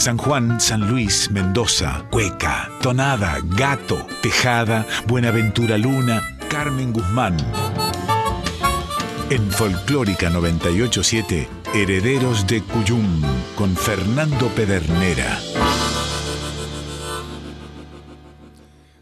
[0.00, 7.36] San Juan, San Luis, Mendoza, Cueca, Tonada, Gato, Tejada, Buenaventura Luna, Carmen Guzmán.
[9.28, 13.22] En Folclórica 987, Herederos de Cuyum,
[13.56, 15.38] con Fernando Pedernera.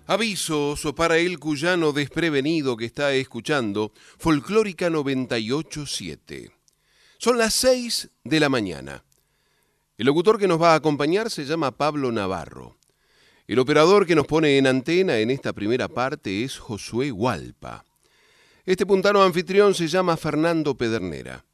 [0.08, 6.50] Avisos para el cuyano desprevenido que está escuchando Folclórica 987.
[7.18, 9.04] Son las 6 de la mañana.
[9.98, 12.76] El locutor que nos va a acompañar se llama Pablo Navarro.
[13.48, 17.84] El operador que nos pone en antena en esta primera parte es Josué Hualpa.
[18.64, 21.44] Este puntano anfitrión se llama Fernando Pedernera.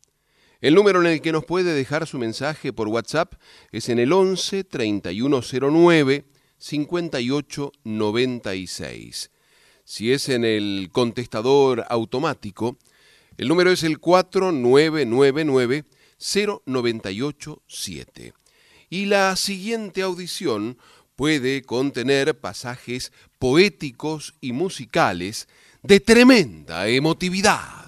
[0.60, 3.33] El número en el que nos puede dejar su mensaje por WhatsApp
[3.72, 6.27] es en el 11 3109
[6.58, 9.30] 5896.
[9.84, 12.77] Si es en el contestador automático,
[13.38, 15.86] el número es el 4999
[16.24, 18.33] 0987.
[18.91, 20.77] Y la siguiente audición
[21.16, 25.48] puede contener pasajes poéticos y musicales
[25.83, 27.84] de tremenda emotividad.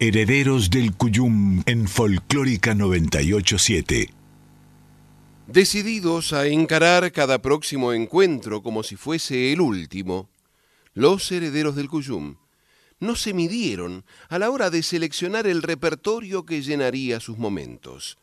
[0.00, 4.10] Herederos del Cuyum en Folclórica 987.
[5.46, 10.28] Decididos a encarar cada próximo encuentro como si fuese el último,
[10.94, 12.36] los herederos del Cuyum
[13.00, 18.18] no se midieron a la hora de seleccionar el repertorio que llenaría sus momentos.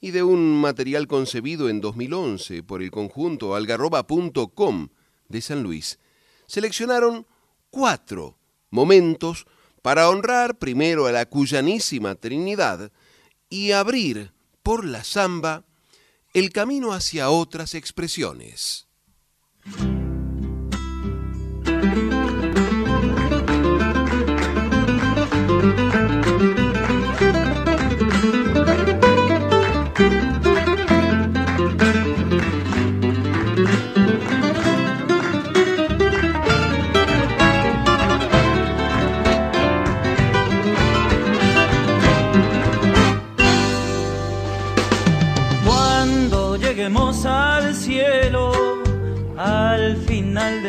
[0.00, 4.88] Y de un material concebido en 2011 por el conjunto algarroba.com
[5.28, 5.98] de San Luis,
[6.46, 7.26] seleccionaron
[7.70, 8.36] cuatro
[8.70, 9.46] momentos
[9.82, 12.92] para honrar primero a la cuyanísima Trinidad
[13.48, 15.64] y abrir por la samba
[16.32, 18.88] el camino hacia otras expresiones.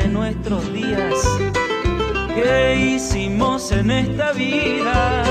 [0.10, 1.14] Nuestros días.
[2.34, 5.24] ¿Qué hicimos en esta vida?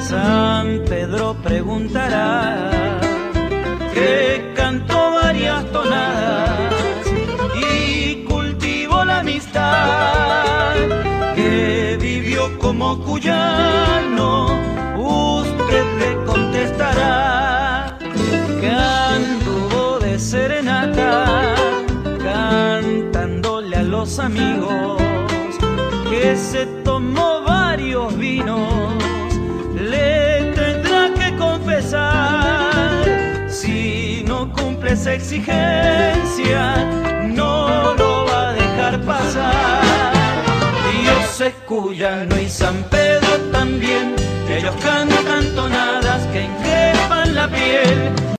[0.00, 2.70] San Pedro preguntará.
[3.94, 7.06] Que cantó varias tonadas
[7.54, 10.74] y cultivó la amistad.
[11.34, 14.48] Que vivió como cuyano
[24.02, 25.00] amigos
[26.10, 28.92] que se tomó varios vinos,
[29.76, 33.04] le tendrá que confesar
[33.48, 36.84] si no cumple esa exigencia,
[37.28, 39.82] no lo va a dejar pasar.
[41.00, 44.16] Dios es Cuyano y San Pedro también,
[44.50, 48.32] ellos cantan tonadas que increpan la piel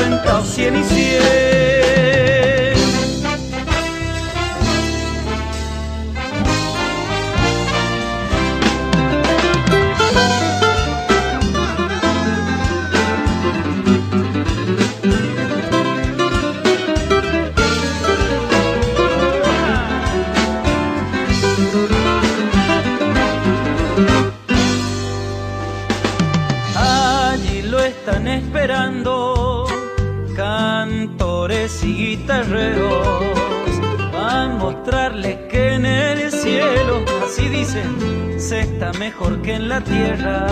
[0.00, 2.39] 50 o 100 y 100.
[38.98, 40.46] Mejor que en la tierra,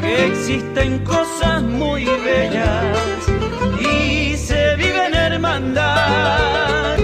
[0.00, 2.84] que existen cosas muy bellas
[3.80, 6.96] y se vive en hermandad.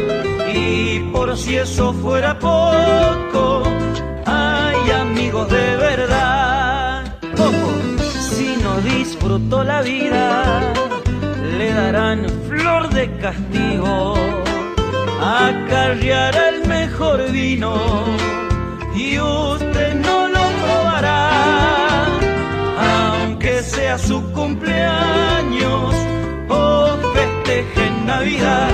[0.54, 3.64] Y por si eso fuera poco,
[4.24, 7.04] hay amigos de verdad.
[7.38, 7.72] Ojo,
[8.30, 10.60] si no disfruto la vida,
[11.58, 14.14] le darán flor de castigo,
[15.20, 17.74] acarreará el mejor vino
[25.38, 25.94] Años
[26.48, 28.70] o festejen Navidad.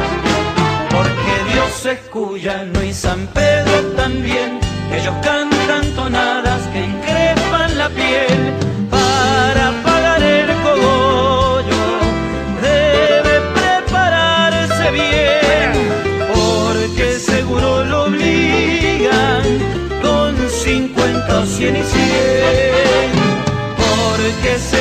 [0.91, 4.59] Porque Dios es cuyano y San Pedro también.
[4.93, 8.55] Ellos cantan tonadas que encrespan la piel
[8.91, 11.83] para pagar el cogollo.
[12.63, 15.71] Debe prepararse bien,
[16.35, 19.43] porque seguro lo obligan
[20.03, 21.99] con 50 o 100 y 100.
[23.77, 24.78] Porque se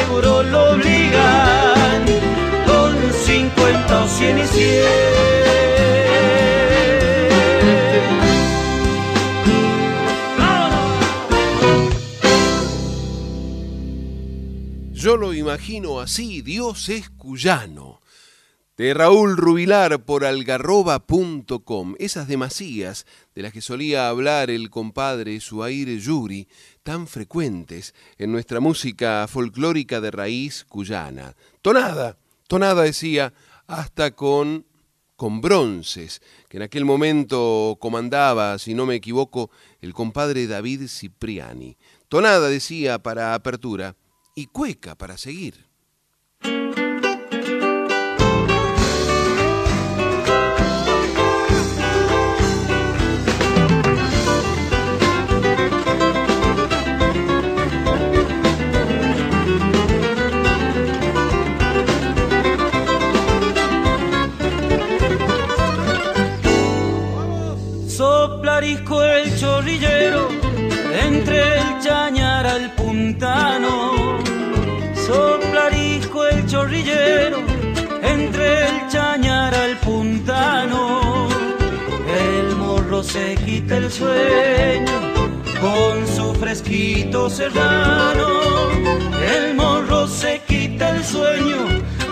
[14.94, 18.02] Yo lo imagino así, Dios es cuyano.
[18.78, 21.96] De Raúl Rubilar por algarroba.com.
[21.98, 26.48] Esas demasías de las que solía hablar el compadre Suaire Yuri,
[26.84, 31.36] tan frecuentes en nuestra música folclórica de raíz cuyana.
[31.62, 32.18] Tonada,
[32.48, 33.34] tonada decía,
[33.68, 34.66] hasta con,
[35.16, 41.78] con bronces, que en aquel momento comandaba, si no me equivoco, el compadre David Cipriani.
[42.08, 43.96] Tonada decía para apertura
[44.36, 45.68] y cueca para seguir.
[68.70, 70.28] El chorrillero
[71.02, 74.18] entre el chañar al puntano
[75.08, 77.38] soplarisco el chorrillero,
[78.04, 81.30] entre el chañar al puntano.
[82.08, 84.98] El morro se quita el sueño
[85.62, 88.28] con su fresquito serrano.
[89.34, 91.60] El morro se quita el sueño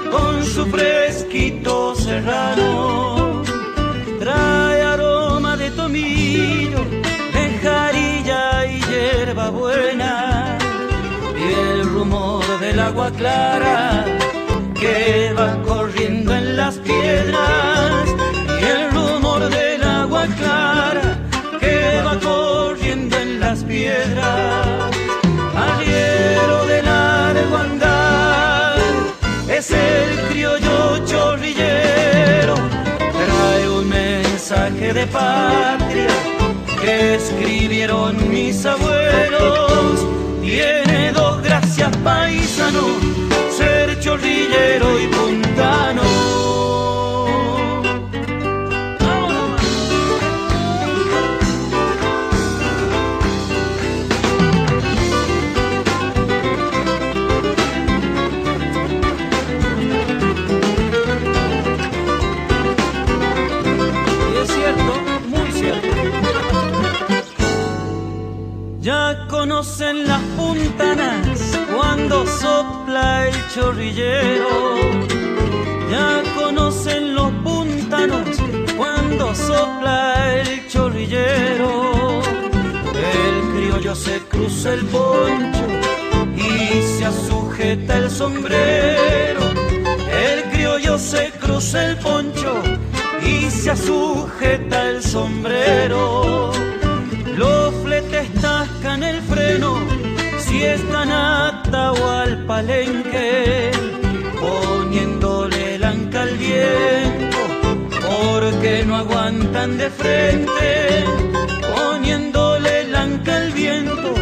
[0.09, 3.43] con su fresquito serrano.
[4.19, 4.74] Trae
[5.95, 6.83] tomillo,
[7.33, 10.57] de jarilla y hierba buena
[11.37, 14.05] el rumor del agua clara
[14.73, 18.09] que va corriendo en las piedras
[18.61, 21.17] y el rumor del agua clara
[21.59, 24.74] que va corriendo en las piedras.
[34.93, 36.07] De patria
[36.81, 40.05] que escribieron mis abuelos
[40.41, 42.83] tiene dos gracias paisano,
[43.57, 46.24] ser chorrillero y puntano.
[88.25, 89.41] Sombrero.
[90.27, 92.53] El criollo se cruza el poncho
[93.23, 96.51] y se sujeta el sombrero
[97.37, 99.77] los fletes tascan el freno
[100.39, 103.71] si están atado al palenque,
[104.39, 107.41] poniéndole el anca al viento,
[108.07, 110.69] porque no aguantan de frente,
[111.75, 114.13] poniéndole el viento,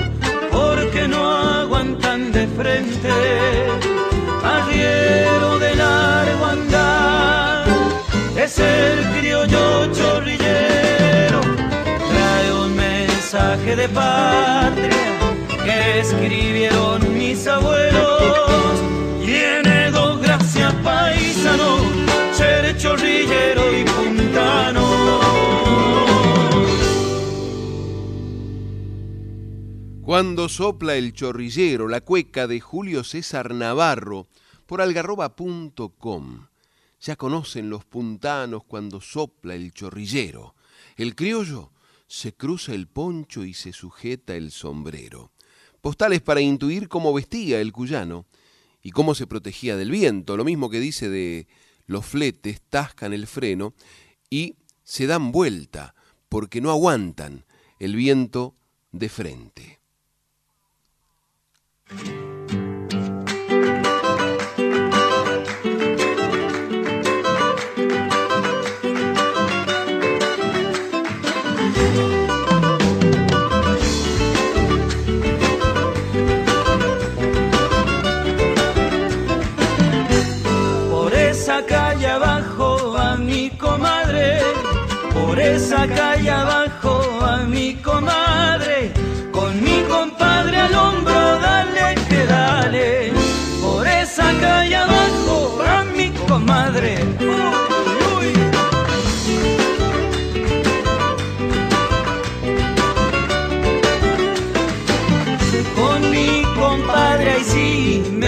[0.52, 1.22] porque no
[1.62, 3.93] aguantan de frente.
[5.60, 7.66] De largo andar
[8.36, 10.44] es el criollo chorrillero
[13.34, 14.92] mensaje de patria
[15.66, 18.80] que escribieron mis abuelos.
[19.26, 21.80] Tiene dos gracias paisano,
[22.32, 24.84] ser chorrillero y puntano.
[30.04, 34.28] Cuando sopla el chorrillero, la cueca de Julio César Navarro,
[34.66, 36.48] por algarroba.com.
[37.02, 40.56] Ya conocen los puntanos cuando sopla el chorrillero.
[40.96, 41.72] El criollo
[42.08, 45.32] se cruza el poncho y se sujeta el sombrero.
[45.82, 48.26] Postales para intuir cómo vestía el cuyano
[48.82, 51.48] y cómo se protegía del viento, lo mismo que dice de
[51.86, 53.74] los fletes tascan el freno
[54.30, 55.96] y se dan vuelta
[56.30, 57.46] porque no aguantan
[57.80, 58.56] el viento
[58.92, 59.80] de frente.
[85.40, 88.92] Esa calle abajo a mi comadre,
[89.32, 93.12] con mi compadre al hombro, dale que dale.
[93.62, 96.98] Por esa calle abajo a mi comadre.
[105.76, 108.23] Con mi compadre ahí sí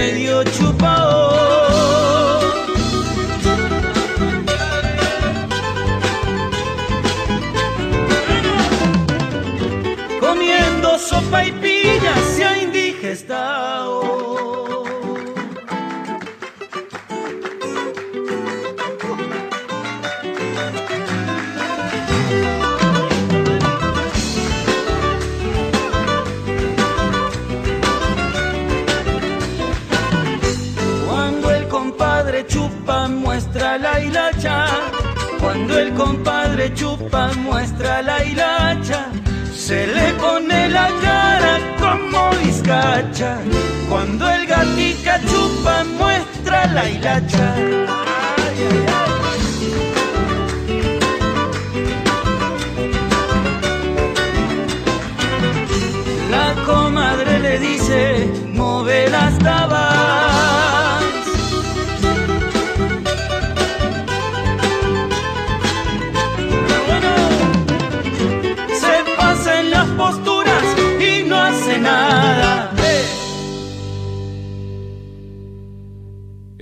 [11.10, 14.02] sopa y pilla se ha indigestado.
[31.08, 34.66] Cuando el compadre chupa muestra la hilacha,
[35.40, 39.10] cuando el compadre chupa muestra la hilacha,
[39.66, 43.40] se le pone la cara como vizcacha.
[43.90, 48.05] Cuando el gatica chupa muestra la hilacha.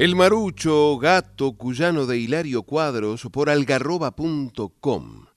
[0.04, 5.28] El marucho gato cuyano de Hilario Cuadros por algarroba.com.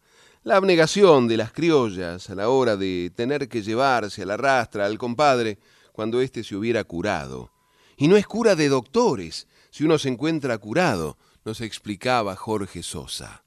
[0.42, 4.87] La abnegación de las criollas a la hora de tener que llevarse a la rastra
[4.87, 5.61] al compadre
[5.92, 7.52] cuando éste se hubiera curado.
[7.96, 13.44] Y no es cura de doctores si uno se encuentra curado, nos explicaba Jorge Sosa.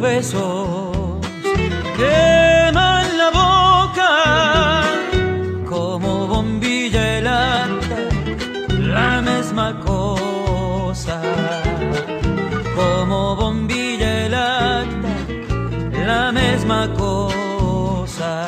[0.00, 1.18] Besos
[1.96, 4.12] queman la boca
[5.68, 7.98] como bombilla helada,
[8.96, 11.20] la misma cosa.
[12.76, 15.14] Como bombilla helada,
[16.06, 18.46] la misma cosa.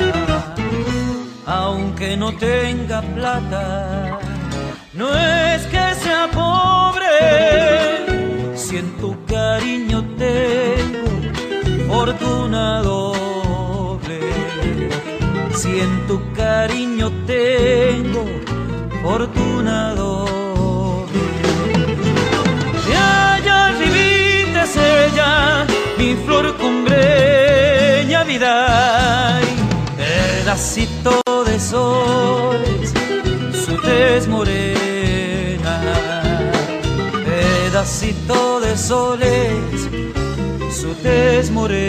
[1.45, 4.19] Aunque no tenga plata,
[4.93, 7.11] no es que sea pobre
[8.55, 10.80] si en tu cariño tengo
[12.01, 12.81] fortuna
[15.53, 18.25] si en tu cariño tengo
[19.03, 21.21] fortuna doble.
[22.87, 25.67] De allá arribita es ella,
[25.99, 29.39] mi flor cumbreña vida,
[29.95, 32.93] pedacito de soles,
[33.63, 35.75] su tez morena.
[37.25, 39.89] Pedacito de soles,
[40.71, 41.81] su tez morena.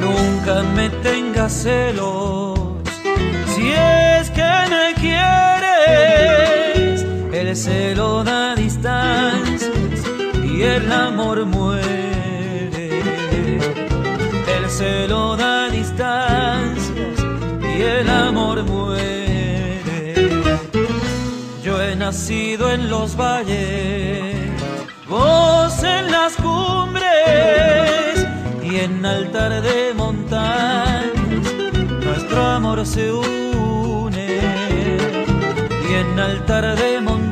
[0.00, 2.53] Nunca me tengas celos
[7.54, 7.54] quieres.
[7.54, 9.72] El celo da distancias
[10.44, 13.00] y el amor muere.
[14.56, 17.18] El celo da distancias
[17.62, 20.14] y el amor muere.
[21.62, 24.50] Yo he nacido en los valles,
[25.08, 27.06] vos en las cumbres
[28.62, 31.14] y en altar de montañas
[32.04, 34.38] nuestro amor se une
[35.88, 37.23] y en altar de montañas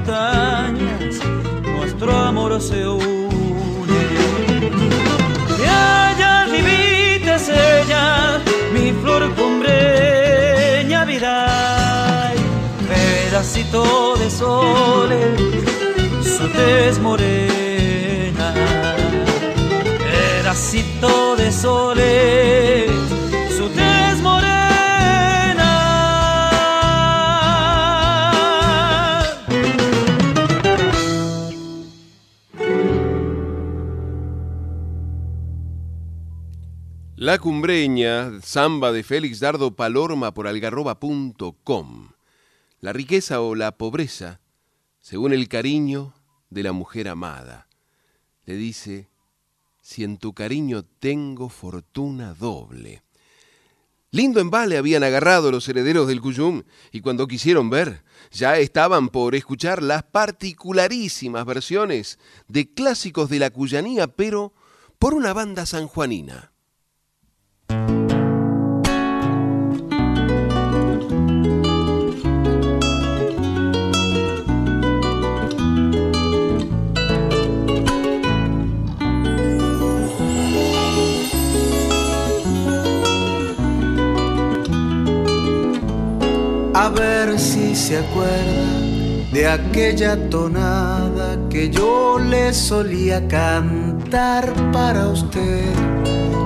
[2.61, 4.03] se une.
[5.59, 6.47] De allá
[7.49, 8.41] ella
[8.73, 12.33] mi flor cumbreña vida
[12.89, 15.41] pedacito de soles
[16.23, 18.55] su tez morena.
[20.11, 22.91] Pedacito de soles,
[37.23, 42.09] La cumbreña, samba de Félix Dardo Palorma por algarroba.com.
[42.81, 44.41] La riqueza o la pobreza
[44.99, 46.15] según el cariño
[46.51, 47.69] de la mujer amada.
[48.45, 49.09] Le dice,
[49.81, 53.05] si en tu cariño tengo fortuna doble.
[54.11, 58.03] Lindo embale habían agarrado los herederos del Cuyum y cuando quisieron ver,
[58.33, 64.53] ya estaban por escuchar las particularísimas versiones de clásicos de la cuyanía, pero
[64.99, 66.52] por una banda sanjuanina.
[86.83, 95.73] A ver si se acuerda de aquella tonada que yo le solía cantar para usted.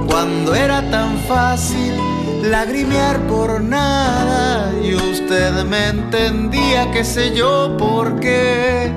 [0.07, 1.95] Cuando era tan fácil
[2.43, 8.93] lagrimear por nada y usted me entendía, qué sé yo por qué.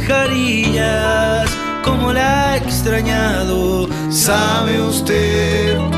[0.06, 1.50] jarillas,
[1.84, 5.95] como la ha extrañado, sabe usted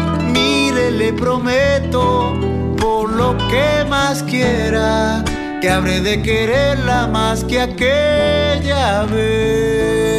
[0.92, 2.34] le prometo,
[2.80, 5.24] por lo que más quiera,
[5.62, 10.17] que habré de quererla más que aquella vez.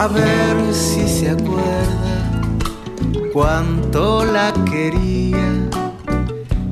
[0.00, 2.48] A ver si se acuerda
[3.34, 5.68] cuánto la quería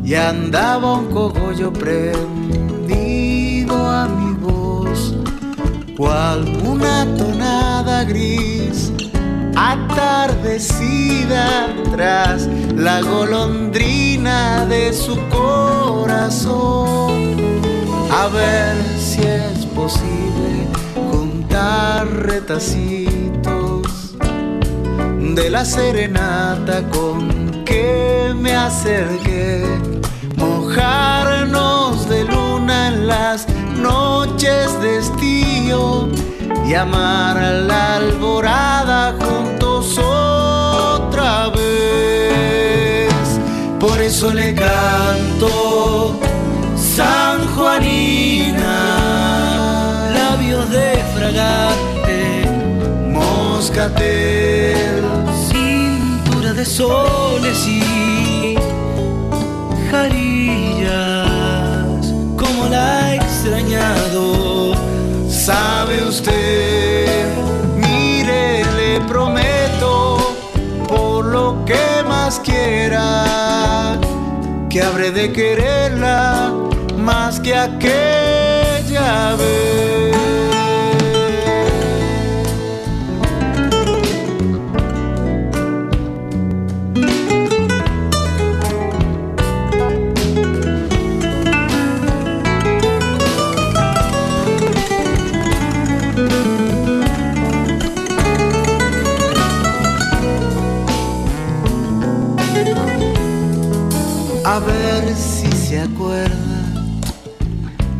[0.02, 2.26] y andaba un cogollo prendido
[3.86, 5.14] a mi voz,
[5.94, 8.94] cual una tonada gris
[9.54, 10.86] atardecida
[11.92, 16.78] tras la golondrina de su corazón.
[18.10, 20.66] A ver si es posible
[22.04, 24.16] retacitos
[25.34, 29.64] de la serenata con que me acerqué,
[30.36, 36.08] mojarnos de luna en las noches de estío
[36.66, 43.12] y amar a la alborada juntos otra vez.
[43.80, 46.18] Por eso le canto
[46.76, 47.47] San
[56.58, 58.56] de soles y
[59.92, 60.92] jarillas,
[62.36, 64.74] como la he extrañado.
[65.28, 67.28] Sabe usted,
[67.76, 70.34] mire, le prometo,
[70.88, 73.96] por lo que más quiera,
[74.68, 76.52] que habré de quererla
[76.96, 80.17] más que aquella vez.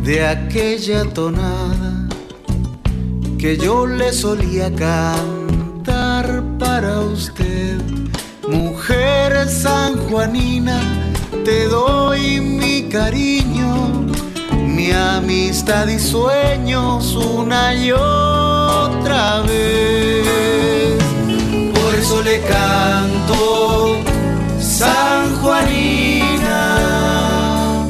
[0.09, 2.07] De aquella tonada
[3.37, 7.77] que yo le solía cantar para usted.
[8.47, 10.81] Mujer sanjuanina,
[11.45, 14.09] te doy mi cariño,
[14.65, 20.97] mi amistad y sueños una y otra vez.
[21.75, 23.97] Por eso le canto
[24.59, 26.63] San Juanina,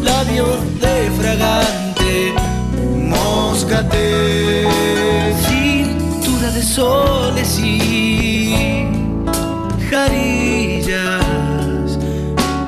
[0.04, 0.69] labios
[5.48, 8.86] Cintura de soles y
[9.90, 11.24] jarillas,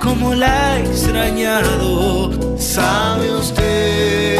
[0.01, 4.39] como la he extrañado, sabe usted,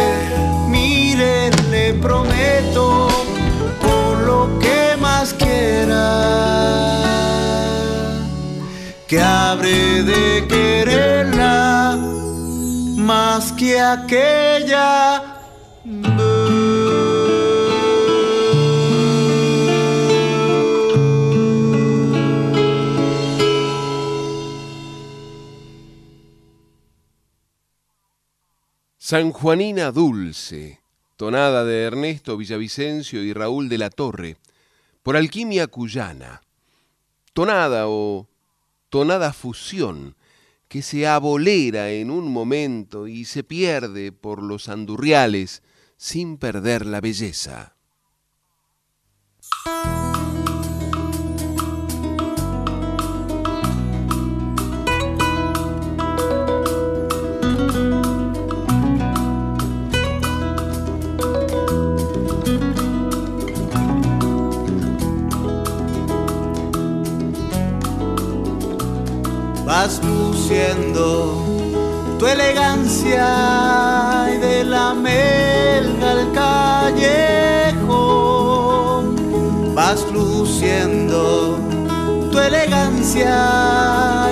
[0.70, 3.10] mire, le prometo,
[3.82, 7.02] por lo que más quiera,
[9.08, 11.98] que habré de quererla
[12.96, 15.21] más que aquella
[29.12, 30.80] San Juanina Dulce,
[31.18, 34.38] tonada de Ernesto Villavicencio y Raúl de la Torre,
[35.04, 36.42] por Alquimia Cuyana.
[37.34, 38.30] Tonada o
[38.88, 40.16] tonada fusión
[40.70, 45.62] que se abolera en un momento y se pierde por los andurriales
[45.98, 47.76] sin perder la belleza.
[69.72, 71.08] Vas luciendo
[72.20, 73.26] tu elegancia
[74.34, 77.86] y de la melga al callejón.
[79.74, 81.58] Vas luciendo
[82.32, 83.38] tu elegancia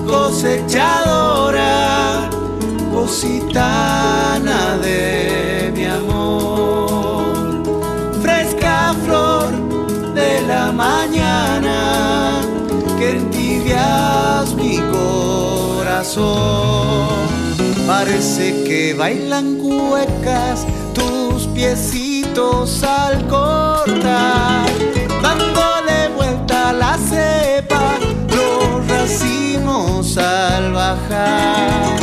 [0.08, 1.74] cosechadora
[2.94, 5.29] cositana de
[17.86, 24.66] Parece que bailan cuecas tus piecitos al cortar,
[25.22, 32.00] dándole vuelta la cepa, los racimos al bajar.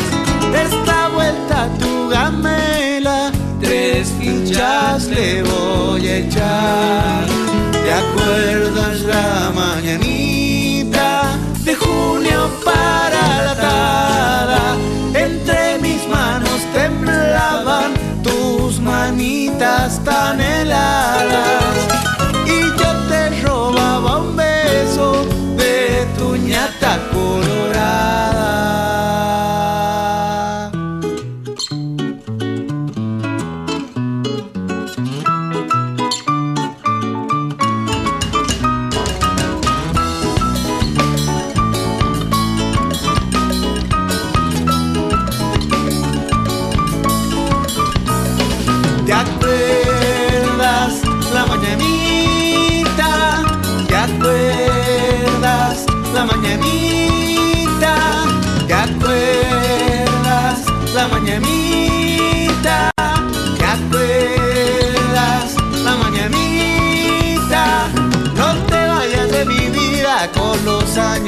[0.54, 7.26] Esta vuelta tu gamela tres fichas le voy a echar.
[7.72, 10.45] ¿Te acuerdas la mañanita
[12.68, 14.58] para la tarde?
[15.26, 17.90] Entre mis manos temblaban
[18.22, 20.95] tus manitas tan heladas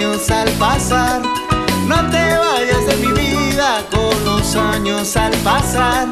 [0.09, 1.23] años al pasar.
[1.87, 6.09] No te vayas de mi vida con los años al pasar.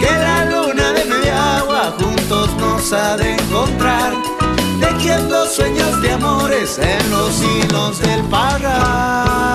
[0.00, 4.12] Que la luna de media agua juntos nos ha de encontrar.
[4.80, 9.52] Tejiendo sueños de amores en los hilos del pagar.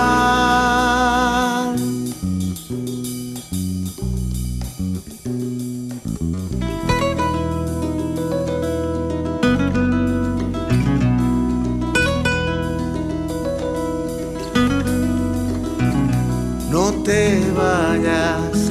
[17.08, 18.70] Te vayas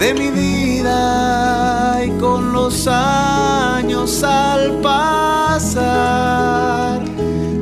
[0.00, 5.78] de mi vida y con los años al pasar,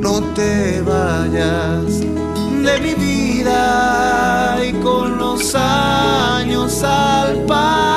[0.01, 7.96] no te vayas de mi vida y con los años al pasar,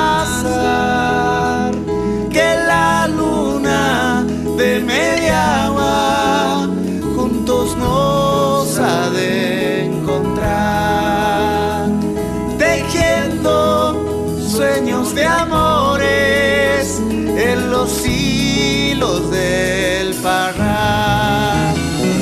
[19.01, 21.75] hilos del parral.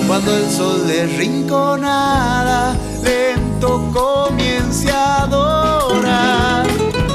[0.07, 6.65] Cuando el sol de rinconada lento comience a adorar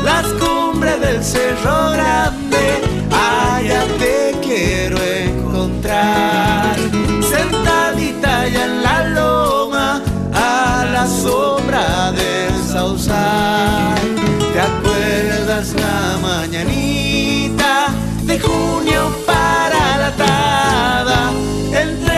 [0.05, 6.77] las cumbres del cerro grande, allá te quiero encontrar.
[7.21, 13.99] Sentadita ya en la loma a la sombra del sausal.
[14.53, 17.89] ¿Te acuerdas la mañanita
[18.23, 19.44] de junio para
[20.19, 21.33] la tada?
[21.73, 22.14] Entre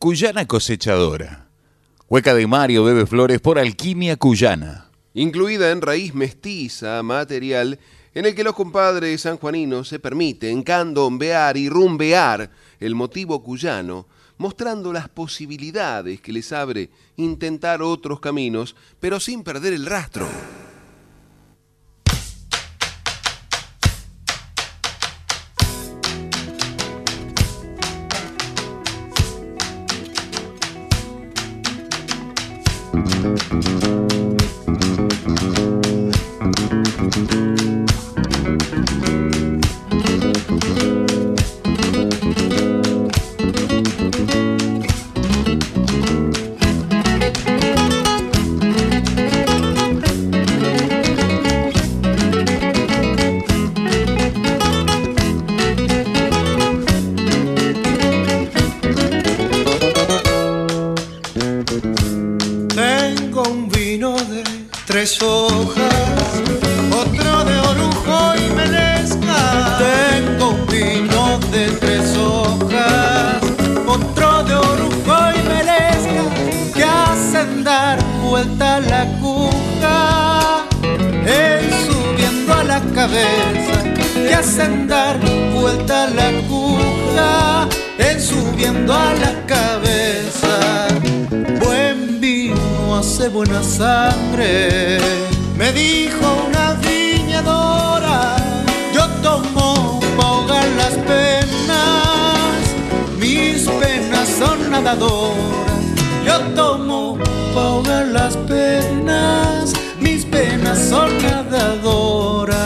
[0.00, 1.50] Cuyana cosechadora.
[2.08, 4.86] Hueca de Mario bebe flores por alquimia cuyana.
[5.12, 7.78] incluida en raíz mestiza material
[8.14, 14.06] en el que los compadres sanjuaninos se permiten candombear y rumbear el motivo cuyano,
[14.38, 20.26] mostrando las posibilidades que les abre intentar otros caminos, pero sin perder el rastro.
[93.40, 94.98] Buena sangre.
[95.56, 98.36] Me dijo una viñadora,
[98.92, 102.58] yo tomo ahogar las penas,
[103.18, 105.84] mis penas son nadadoras.
[106.26, 107.16] Yo tomo
[107.56, 112.60] ahogar las penas, mis penas son nadadoras.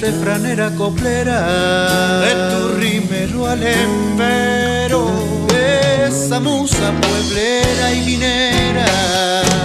[0.00, 5.10] Refranera coplera, de tu rimero al empero,
[6.06, 8.86] esa musa pueblera y minera,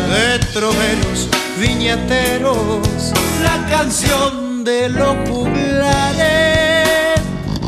[0.09, 7.21] de troveros viñateros, la canción de los juglares,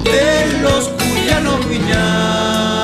[0.04, 2.75] de los cuyanos viñales.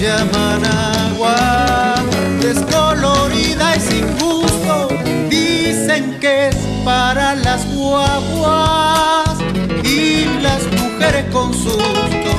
[0.00, 1.94] Llaman agua?
[2.40, 4.88] Descolorida y sin gusto.
[5.28, 9.38] Dicen que es para las guaguas
[9.84, 12.32] y las mujeres con susto.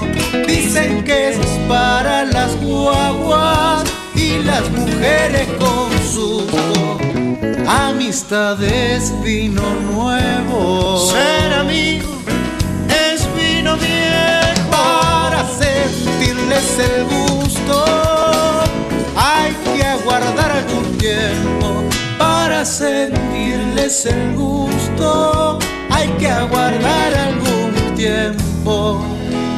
[0.47, 3.83] Dicen que es para las guaguas
[4.15, 6.97] y las mujeres con susto.
[7.67, 9.61] Amistad es vino
[9.93, 11.11] nuevo.
[11.11, 12.09] Ser amigo
[12.89, 14.31] es vino viejo.
[14.71, 17.50] Para sentirles el gusto
[19.15, 21.83] hay que aguardar algún tiempo.
[22.17, 25.59] Para sentirles el gusto.
[25.89, 29.03] Hay que aguardar algún tiempo.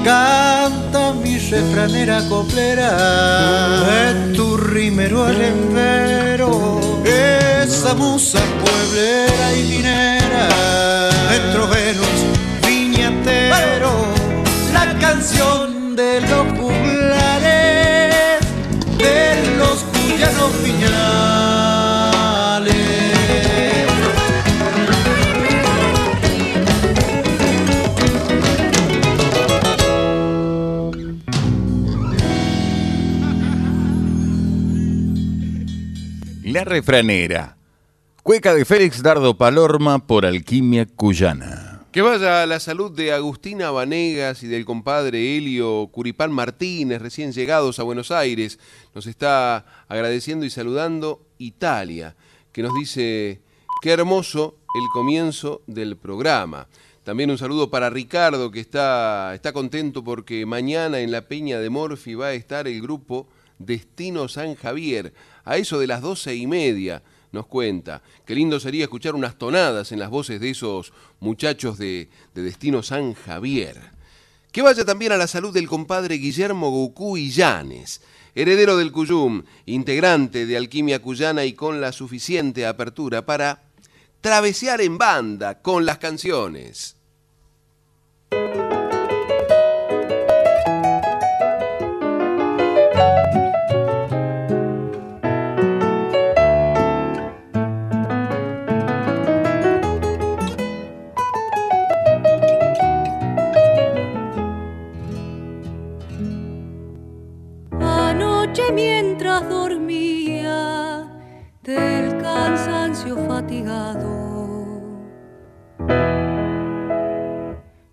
[0.03, 2.91] Canta mi refranera coplera.
[3.87, 10.47] De tu rimero al empero, esa musa pueblera y minera.
[11.29, 12.17] De troveros
[12.67, 14.07] viñateros,
[14.73, 17.62] la canción de los juglares
[36.53, 37.57] La refranera.
[38.21, 41.52] Cueca de Félix Dardo Palorma por alquimia cuyana.
[41.93, 47.77] Que vaya la salud de Agustina Vanegas y del compadre Helio Curipán Martínez, recién llegados
[47.77, 48.57] a Buenos Aires.
[48.95, 52.15] Nos está agradeciendo y saludando Italia,
[52.51, 53.41] que nos dice,
[53.83, 56.67] qué hermoso el comienzo del programa.
[57.03, 61.69] También un saludo para Ricardo, que está, está contento porque mañana en la Peña de
[61.69, 63.27] Morfi va a estar el grupo
[63.59, 65.13] Destino San Javier,
[65.45, 68.01] a eso de las doce y media nos cuenta.
[68.25, 72.81] Qué lindo sería escuchar unas tonadas en las voces de esos muchachos de, de Destino
[72.81, 73.75] San Javier.
[74.53, 78.01] Que vaya también a la salud del compadre Guillermo Goku y Llanes.
[78.35, 83.63] heredero del Cuyum, integrante de Alquimia Cuyana y con la suficiente apertura para
[84.21, 86.95] travesear en banda con las canciones.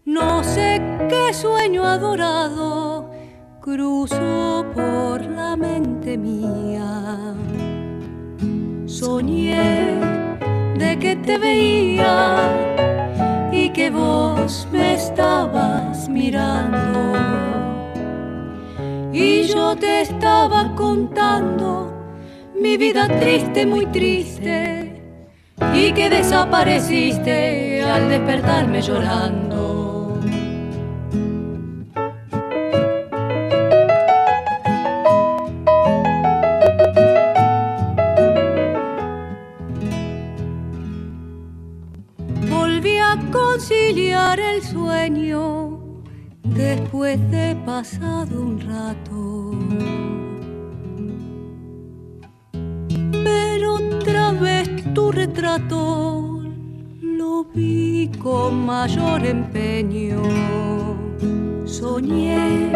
[0.05, 3.11] No sé qué sueño adorado
[3.61, 7.35] cruzó por la mente mía.
[8.87, 9.95] Soñé
[10.77, 17.80] de que te veía y que vos me estabas mirando.
[19.13, 21.93] Y yo te estaba contando
[22.61, 25.03] mi vida triste, muy triste
[25.75, 30.21] y que desapareciste al despertarme llorando.
[42.49, 45.81] Volví a conciliar el sueño
[46.45, 49.00] después de pasado un rato
[54.95, 56.43] tu retrato
[57.01, 60.23] lo vi con mayor empeño.
[61.65, 62.71] Soñé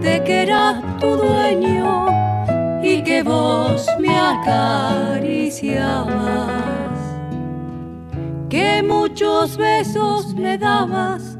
[0.00, 2.06] de que eras tu dueño
[2.82, 5.62] y que vos me acariciabas.
[8.48, 11.38] Que muchos besos me dabas,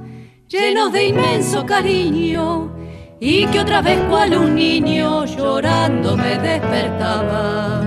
[0.49, 2.72] llenos de inmenso cariño,
[3.25, 7.87] y que otra vez cual un niño llorando me despertaba.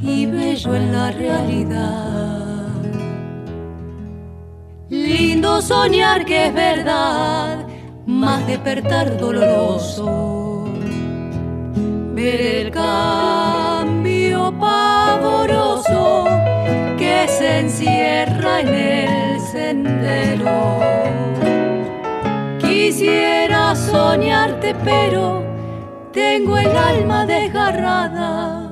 [0.00, 2.68] y bello en la realidad.
[4.90, 7.66] Lindo soñar que es verdad,
[8.06, 10.43] más despertar doloroso.
[12.26, 16.24] El cambio pavoroso
[16.96, 20.80] que se encierra en el sendero.
[22.58, 25.44] Quisiera soñarte, pero
[26.12, 28.70] tengo el alma desgarrada.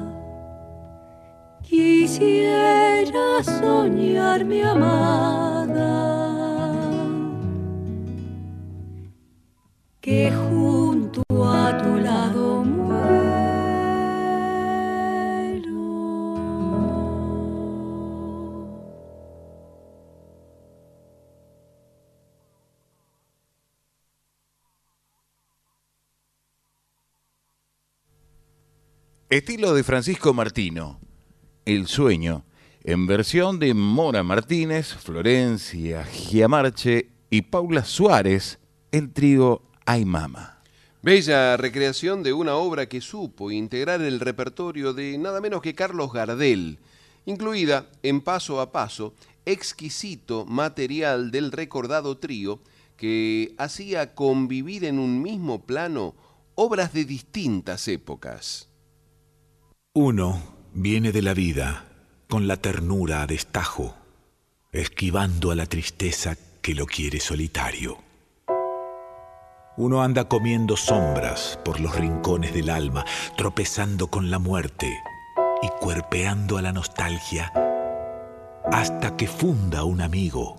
[1.61, 5.91] Quisiera soñar mi amada,
[10.01, 10.31] que
[29.33, 31.01] Estilo de Francisco Martino,
[31.65, 32.45] El sueño,
[32.85, 38.59] en versión de Mora Martínez, Florencia Giamarche y Paula Suárez,
[38.91, 40.61] el trío Ay Mama.
[41.01, 46.13] Bella recreación de una obra que supo integrar el repertorio de nada menos que Carlos
[46.13, 46.79] Gardel,
[47.25, 49.15] incluida en Paso a Paso,
[49.47, 52.61] exquisito material del recordado trío
[52.99, 56.15] que hacía convivir en un mismo plano
[56.55, 58.69] obras de distintas épocas.
[59.95, 60.41] Uno
[60.73, 61.85] viene de la vida
[62.27, 63.95] con la ternura a destajo,
[64.73, 67.99] esquivando a la tristeza que lo quiere solitario.
[69.77, 73.05] Uno anda comiendo sombras por los rincones del alma,
[73.37, 74.99] tropezando con la muerte
[75.61, 77.53] y cuerpeando a la nostalgia
[78.73, 80.57] hasta que funda un amigo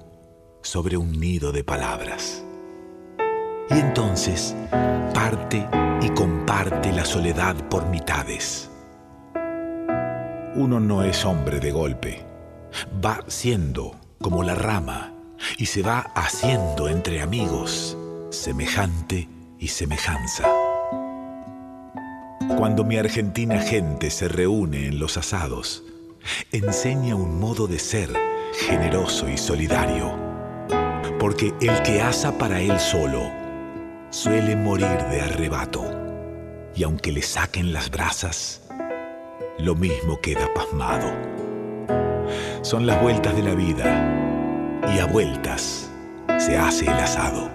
[0.61, 2.43] sobre un nido de palabras.
[3.71, 4.55] Y entonces
[5.15, 5.67] parte
[6.03, 8.69] y comparte la soledad por mitades
[10.55, 12.25] uno no es hombre de golpe.
[13.03, 15.13] Va siendo como la rama
[15.57, 17.97] y se va haciendo entre amigos
[18.29, 19.27] semejante
[19.59, 20.47] y semejanza.
[22.57, 25.83] Cuando mi argentina gente se reúne en los asados,
[26.51, 28.09] enseña un modo de ser
[28.53, 30.13] generoso y solidario,
[31.19, 33.31] porque el que asa para él solo
[34.09, 35.83] suele morir de arrebato,
[36.75, 38.62] y aunque le saquen las brasas,
[39.59, 41.11] lo mismo queda pasmado.
[42.61, 45.91] Son las vueltas de la vida y a vueltas
[46.37, 47.51] se hace el asado.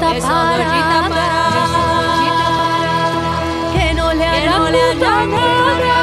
[0.00, 1.38] Ollita para,
[3.72, 5.94] que no le haga nada.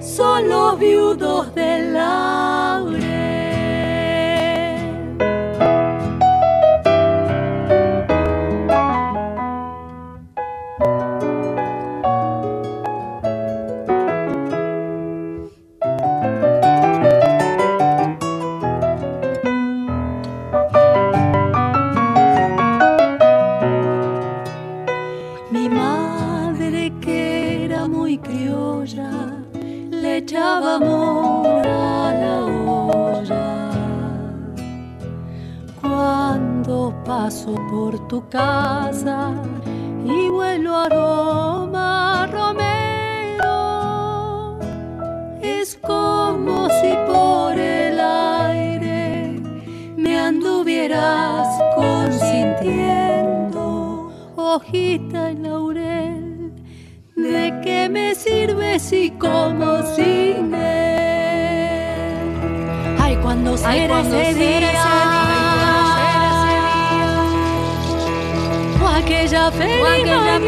[0.00, 1.65] Son los viudos del
[38.08, 39.32] tu casa
[40.04, 43.48] y vuelo aroma romero.
[45.42, 49.40] Es como si por el aire
[49.96, 56.52] me anduvieras consintiendo, hojita y laurel.
[57.16, 62.28] ¿De qué me sirve si como sin él?
[63.00, 65.25] Ay, cuando será ese día
[68.96, 70.38] aquella feliz mañana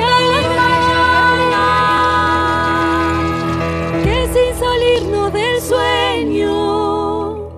[4.02, 7.50] que sin salirnos del sueño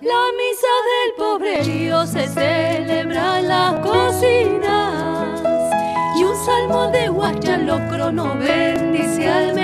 [0.00, 5.42] La misa del pobrerío se celebra en las cocinas
[6.18, 7.08] y un salmo de
[8.10, 9.63] lo bendice al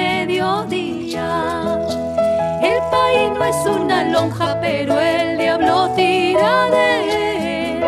[3.10, 7.80] país no es una lonja, pero el diablo tira de él.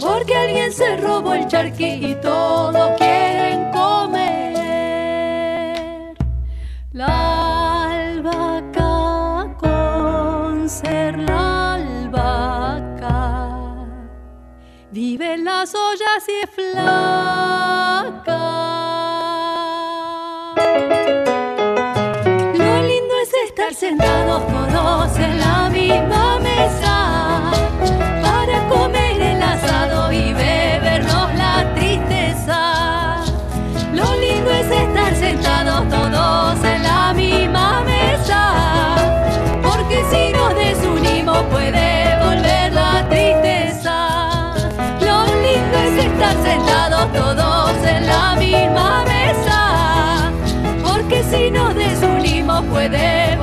[0.00, 4.54] Porque alguien se robó el charqui y todos quieren comer.
[6.92, 13.48] La albahaca con ser la albahaca.
[14.90, 17.36] Vive las ollas y es flaca.
[23.88, 27.52] Sentados todos en la misma mesa
[28.20, 30.75] para comer el asado y bebernos
[52.62, 53.36] puede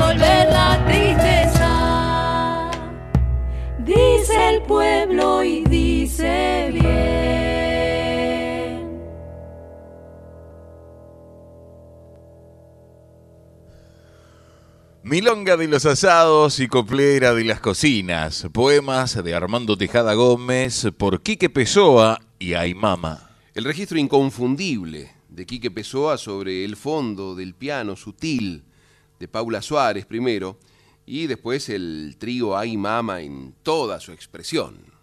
[4.50, 6.84] el pueblo y dice bien.
[15.04, 18.48] Milonga de los asados y coplera de las cocinas.
[18.52, 23.30] Poemas de Armando Tejada Gómez por Quique Pessoa y Aymama.
[23.54, 28.64] El registro inconfundible de Quique Pessoa sobre el fondo del piano sutil
[29.20, 30.60] de Paula Suárez primero
[31.06, 34.94] y después el trío Ay Mama en toda su expresión.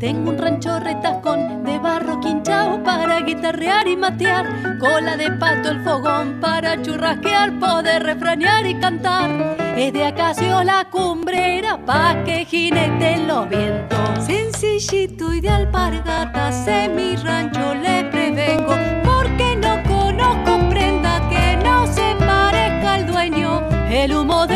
[0.00, 5.84] Tengo un rancho retacón de barro quinchao para guitarrear y matear, cola de pato el
[5.84, 9.28] fogón para churrasquear, poder refranear y cantar.
[9.76, 14.24] Es de acacio la cumbrera pa' que jineten los vientos.
[14.24, 18.74] Sencillito y de alpargatas en mi rancho le prevengo,
[19.04, 23.60] porque no conozco prenda que no se parezca al dueño.
[23.90, 24.46] El humo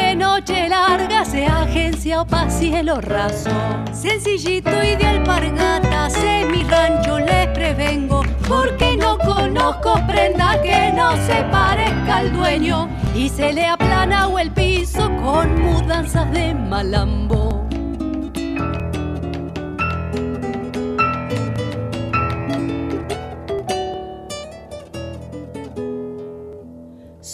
[2.50, 3.50] cielo raso.
[3.92, 11.16] Sencillito y de alpargatas en mi rancho le prevengo, porque no conozco prenda que no
[11.26, 17.63] se parezca al dueño y se le aplana o el piso con mudanzas de malambo.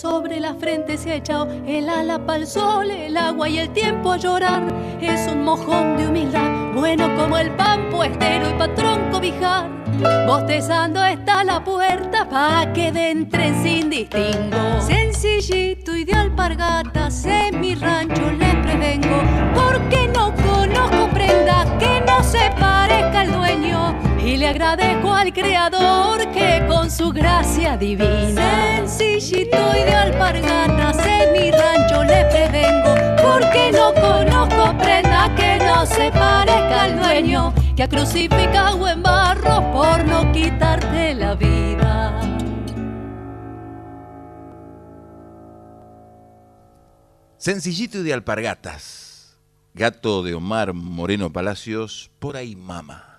[0.00, 3.68] Sobre la frente se ha echado el ala para el sol, el agua y el
[3.74, 4.62] tiempo a llorar.
[4.98, 9.68] Es un mojón de humildad, bueno como el pan puestero y patrón cobijar.
[10.26, 14.80] Bostezando está la puerta pa' que entren sin distingo.
[14.80, 19.20] Sencillito y de alpargatas en mi rancho les prevengo,
[19.54, 24.09] porque no conozco prenda que no se parezca al dueño.
[24.30, 31.32] Y le agradezco al Creador que con su gracia divina, sencillito y de alpargatas en
[31.32, 37.82] mi rancho le prevengo, porque no conozco prenda que no se parezca al dueño, que
[37.82, 42.20] ha crucificado en barro por no quitarte la vida.
[47.36, 49.36] Sencillito y de alpargatas.
[49.74, 53.09] Gato de Omar Moreno Palacios, por ahí mama.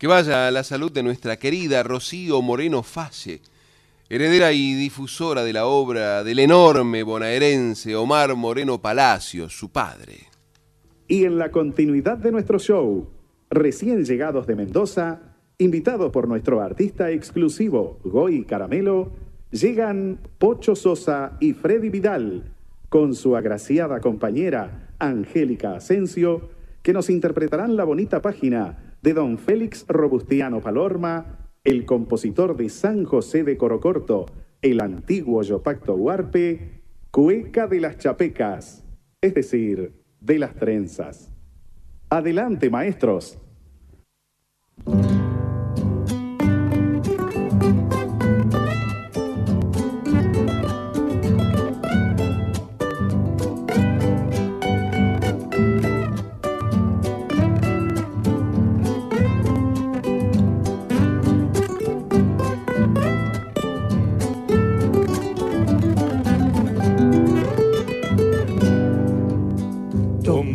[0.00, 3.42] Que vaya a la salud de nuestra querida Rocío Moreno Falle,
[4.08, 10.20] heredera y difusora de la obra del enorme bonaerense Omar Moreno Palacios, su padre.
[11.06, 13.10] Y en la continuidad de nuestro show,
[13.50, 15.20] recién llegados de Mendoza,
[15.58, 19.12] invitados por nuestro artista exclusivo, Goy Caramelo,
[19.50, 22.54] llegan Pocho Sosa y Freddy Vidal
[22.88, 26.48] con su agraciada compañera Angélica Asensio,
[26.82, 33.04] que nos interpretarán la bonita página de don Félix Robustiano Palorma, el compositor de San
[33.04, 34.26] José de Corocorto,
[34.62, 38.84] el antiguo Yopacto Huarpe, Cueca de las Chapecas,
[39.20, 41.32] es decir, de las trenzas.
[42.08, 43.38] Adelante, maestros.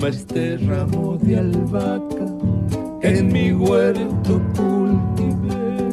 [0.08, 2.26] Este ramo de albahaca
[3.02, 5.90] en mi huerto cultivé.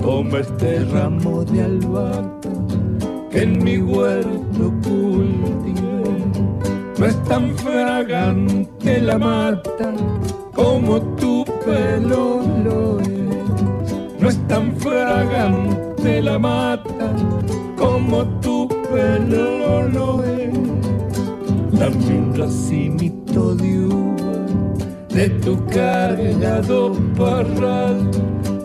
[0.00, 2.50] Toma este ramo de albahaca
[3.30, 6.04] que en mi huerto cultivé.
[6.98, 9.92] No es tan fragante la mata
[10.54, 14.20] como tu pelo lo es.
[14.20, 17.12] No es tan fragante la mata
[17.76, 20.91] como tu pelo lo es
[21.82, 24.46] Dame un racimito de uva
[25.08, 28.08] de tu cargado parral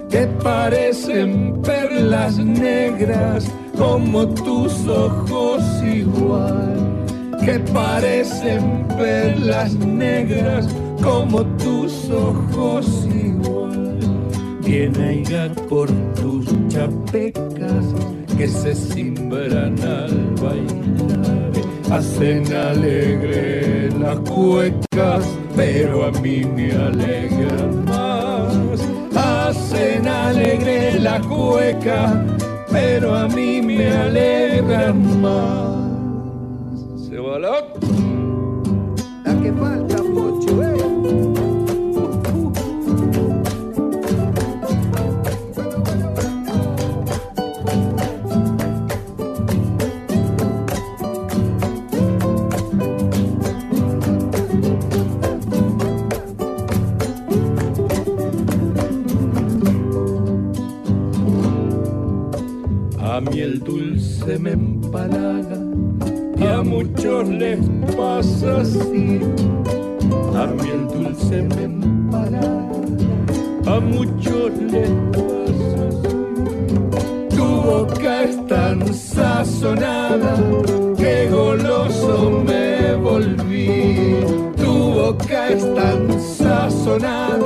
[0.07, 6.77] que parecen perlas negras como tus ojos igual
[7.43, 10.67] que parecen perlas negras
[11.01, 13.97] como tus ojos igual.
[14.61, 17.85] Viene a por tus chapecas
[18.37, 21.56] que se simbran al bailar
[21.91, 25.25] hacen alegre las cuecas,
[25.55, 28.81] pero a mí me alegran más.
[29.15, 32.25] Hacen alegre la cueca,
[32.71, 36.79] pero a mí me alegran más.
[37.07, 37.63] Se va la...
[39.41, 40.76] Que falta mucho, eh.
[63.17, 65.57] A mí el dulce me empalaga
[66.37, 67.59] y a muchos les
[67.97, 69.19] pasa así.
[70.35, 72.77] A mí el dulce me empalaga,
[73.65, 77.35] a muchos les pasa así.
[77.35, 80.35] Tu boca es tan sazonada
[80.95, 84.17] que goloso me volví.
[84.57, 87.36] Tu boca es tan sazonada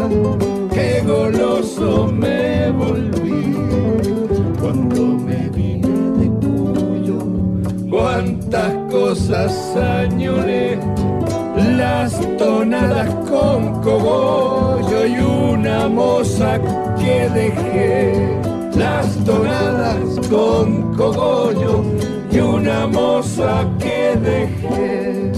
[12.01, 16.59] las tonadas con cogollo y una moza
[16.97, 18.39] que dejé.
[18.75, 21.83] Las tonadas con cogollo
[22.31, 25.31] y una moza que dejé.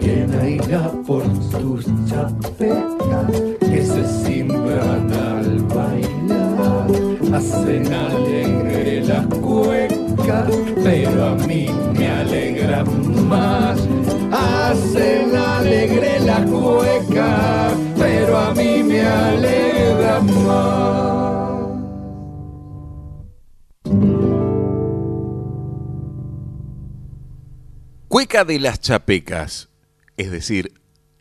[0.00, 6.86] Bien irá por tus chapecas que se simbran al bailar,
[7.34, 10.50] hacen alegre las cuecas,
[10.82, 11.66] pero a mí
[11.98, 13.78] me alegra más.
[14.30, 21.48] Hacen alegre las cuecas, pero a mí me alegra más.
[28.08, 29.68] Cueca de las Chapecas,
[30.16, 30.72] es decir,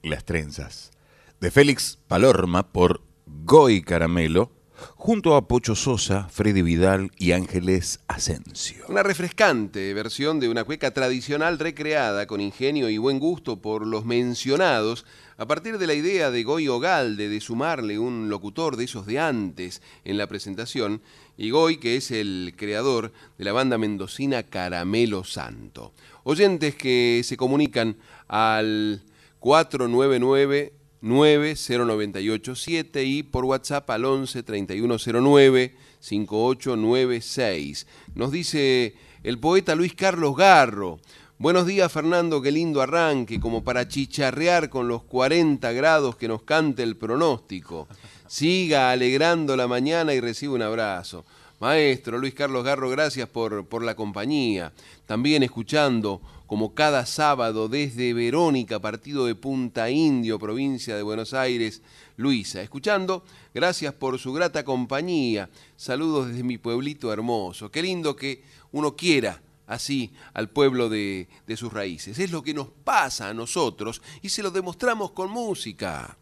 [0.03, 0.91] las trenzas,
[1.39, 4.56] de Félix Palorma por Goy Caramelo,
[4.95, 8.85] junto a Pocho Sosa, Freddy Vidal y Ángeles Asensio.
[8.89, 14.05] Una refrescante versión de una cueca tradicional recreada con ingenio y buen gusto por los
[14.05, 15.05] mencionados,
[15.37, 19.19] a partir de la idea de Goy Galde de sumarle un locutor de esos de
[19.19, 21.01] antes en la presentación,
[21.37, 25.93] y Goy que es el creador de la banda mendocina Caramelo Santo.
[26.23, 27.97] Oyentes que se comunican
[28.27, 29.03] al
[29.39, 37.87] 499 90987 y por WhatsApp al 11 3109 5896.
[38.15, 40.99] Nos dice el poeta Luis Carlos Garro.
[41.39, 46.41] Buenos días Fernando, qué lindo arranque, como para chicharrear con los 40 grados que nos
[46.41, 47.87] cante el pronóstico.
[48.27, 51.25] Siga alegrando la mañana y recibe un abrazo.
[51.59, 54.73] Maestro Luis Carlos Garro, gracias por, por la compañía.
[55.05, 61.81] También escuchando como cada sábado desde Verónica, partido de Punta Indio, provincia de Buenos Aires,
[62.15, 62.61] Luisa.
[62.61, 63.23] Escuchando,
[63.53, 65.49] gracias por su grata compañía.
[65.75, 67.69] Saludos desde mi pueblito hermoso.
[67.69, 72.17] Qué lindo que uno quiera así al pueblo de, de sus raíces.
[72.17, 76.17] Es lo que nos pasa a nosotros y se lo demostramos con música.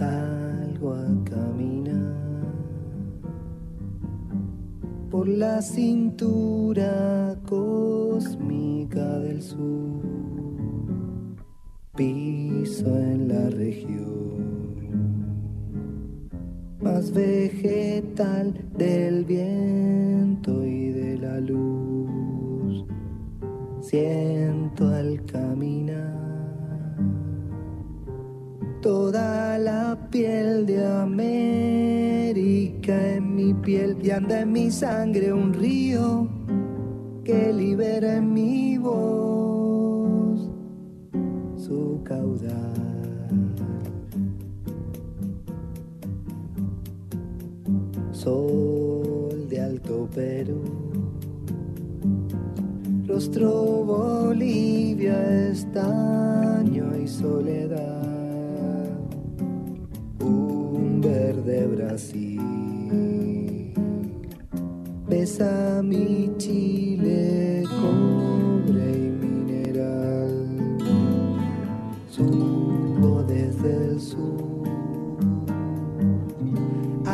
[0.00, 2.40] Salgo a caminar
[5.10, 10.00] por la cintura cósmica del sur.
[11.94, 14.40] Piso en la región
[16.80, 22.86] más vegetal del viento y de la luz.
[23.82, 26.19] Siento al caminar
[28.80, 32.14] toda la piel de América
[33.16, 36.28] en mi piel y anda en mi sangre un río
[37.24, 40.50] que libera en mi voz
[41.56, 43.28] su caudal.
[48.12, 50.62] Sol de Alto Perú,
[53.06, 58.19] rostro Bolivia, estaño y soledad
[61.00, 62.40] verde Brasil.
[65.08, 70.48] Besa mi Chile, cobre y mineral.
[72.08, 74.40] Subo desde el sur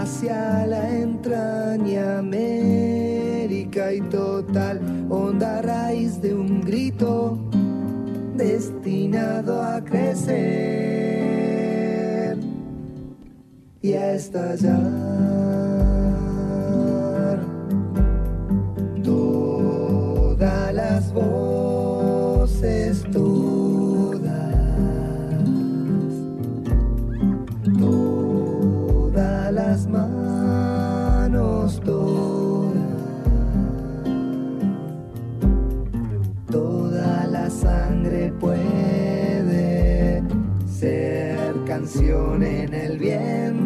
[0.07, 7.39] hacia la entraña América y total, onda raíz de un grito
[8.37, 11.66] destinado a crecer
[13.87, 14.81] y estallar.
[19.05, 24.25] Todas las voces, todas,
[27.79, 32.73] todas las manos, todas,
[36.51, 40.25] toda la sangre puede
[40.67, 43.66] ser canción en el viento.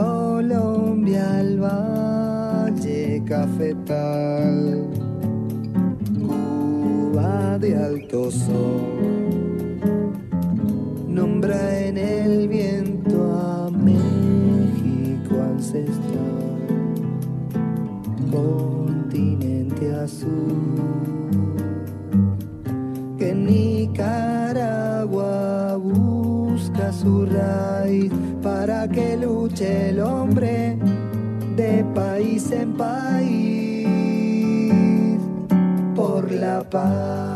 [0.00, 4.88] Colombia al valle cafetal,
[6.18, 9.78] Cuba de alto sol,
[11.06, 16.48] nombra en el viento a México ancestral.
[18.30, 20.69] Continente azul
[29.60, 30.76] el hombre
[31.56, 33.86] de país en país
[35.94, 37.29] por la paz.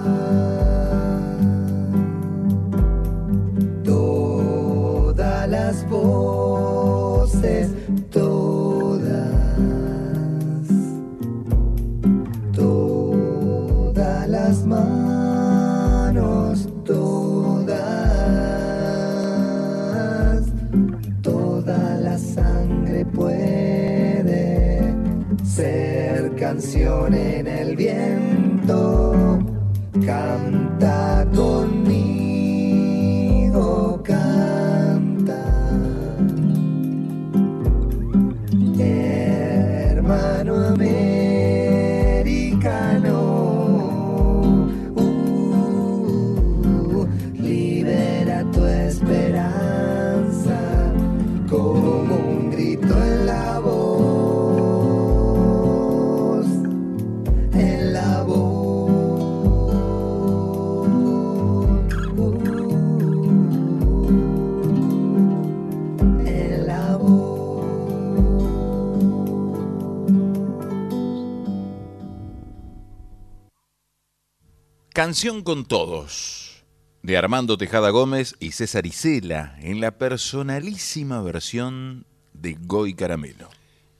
[75.04, 76.64] Canción con todos,
[77.02, 83.50] de Armando Tejada Gómez y César Isela, en la personalísima versión de Goy Caramelo.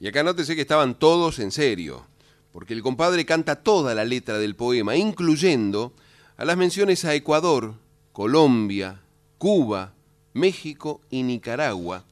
[0.00, 2.06] Y acá nótese que estaban todos en serio,
[2.52, 5.92] porque el compadre canta toda la letra del poema, incluyendo
[6.38, 7.74] a las menciones a Ecuador,
[8.14, 9.02] Colombia,
[9.36, 9.92] Cuba,
[10.32, 12.06] México y Nicaragua,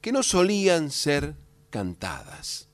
[0.00, 1.34] que no solían ser
[1.70, 2.68] cantadas.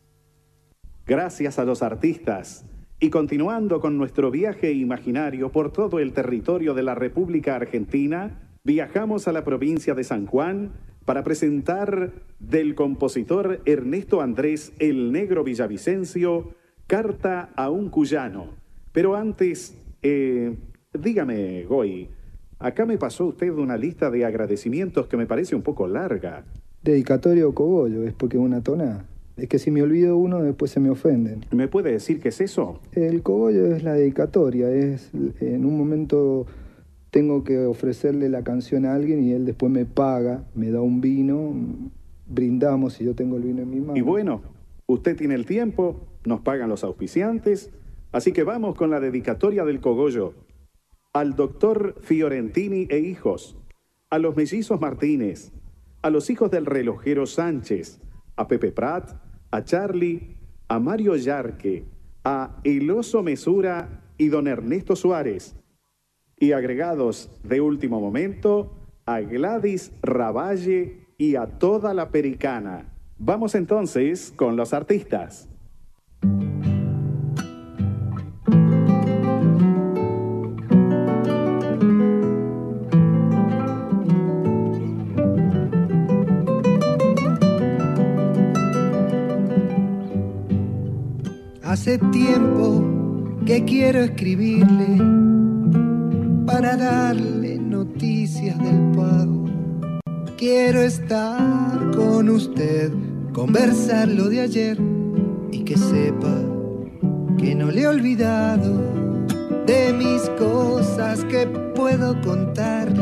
[1.06, 2.66] Gracias a los artistas.
[3.02, 9.26] Y continuando con nuestro viaje imaginario por todo el territorio de la República Argentina, viajamos
[9.26, 10.70] a la provincia de San Juan
[11.04, 16.54] para presentar del compositor Ernesto Andrés El Negro Villavicencio,
[16.86, 18.50] Carta a un Cuyano.
[18.92, 20.56] Pero antes, eh,
[20.96, 22.08] dígame, Goy,
[22.60, 26.44] acá me pasó usted una lista de agradecimientos que me parece un poco larga.
[26.84, 29.06] Dedicatorio cogollo, es porque una tonada.
[29.36, 31.44] Es que si me olvido uno, después se me ofenden.
[31.50, 32.80] ¿Me puede decir qué es eso?
[32.92, 35.10] El cogollo es la dedicatoria, es
[35.40, 36.46] en un momento
[37.10, 41.00] tengo que ofrecerle la canción a alguien y él después me paga, me da un
[41.00, 41.54] vino,
[42.26, 43.96] brindamos y yo tengo el vino en mi mano.
[43.96, 44.42] Y bueno,
[44.86, 47.70] usted tiene el tiempo, nos pagan los auspiciantes,
[48.12, 50.34] así que vamos con la dedicatoria del cogollo.
[51.12, 53.58] Al doctor Fiorentini e hijos,
[54.08, 55.52] a los mellizos Martínez,
[56.00, 58.00] a los hijos del relojero Sánchez,
[58.36, 59.10] a Pepe Prat,
[59.50, 60.36] a Charlie,
[60.68, 61.84] a Mario Yarque,
[62.24, 65.56] a El Oso Mesura y don Ernesto Suárez.
[66.38, 68.74] Y agregados de último momento,
[69.06, 72.92] a Gladys Ravalle y a toda la Pericana.
[73.18, 75.48] Vamos entonces con los artistas.
[91.72, 92.84] Hace tiempo
[93.46, 94.98] que quiero escribirle
[96.44, 99.46] para darle noticias del pago.
[100.36, 102.92] Quiero estar con usted,
[103.32, 104.78] conversar lo de ayer
[105.50, 106.36] y que sepa
[107.38, 108.78] que no le he olvidado
[109.66, 113.00] de mis cosas que puedo contarle.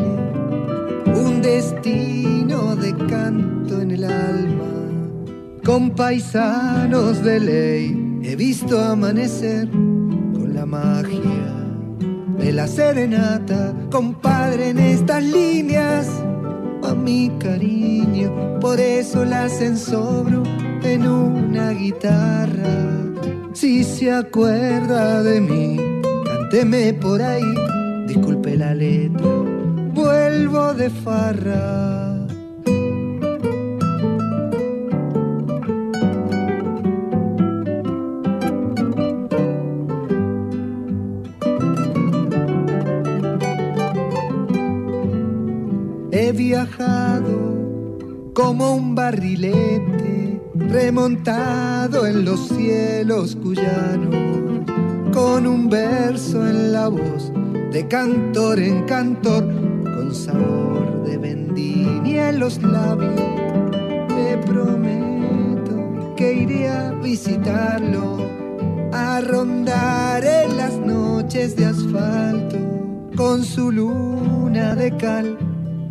[1.06, 7.99] Un destino de canto en el alma, con paisanos de ley
[8.30, 11.20] he visto amanecer con la magia
[12.38, 16.06] de la serenata, compadre, en estas líneas
[16.84, 20.44] a mi cariño, por eso las ensobro
[20.84, 23.10] en una guitarra.
[23.52, 25.76] Si se acuerda de mí,
[26.24, 27.54] cánteme por ahí,
[28.06, 29.26] disculpe la letra,
[29.92, 31.99] vuelvo de farra.
[48.34, 54.64] Como un barrilete remontado en los cielos cuyanos,
[55.12, 57.32] con un verso en la voz
[57.72, 59.44] de cantor en cantor,
[59.84, 63.20] con sabor de vendimia en los labios.
[64.08, 68.18] Te prometo que iré a visitarlo,
[68.92, 72.58] a rondar en las noches de asfalto,
[73.16, 75.36] con su luna de cal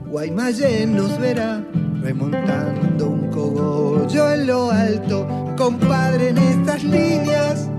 [0.09, 1.63] Guaymallén nos verá
[2.01, 5.27] remontando un cogollo en lo alto,
[5.57, 7.69] compadre en estas líneas,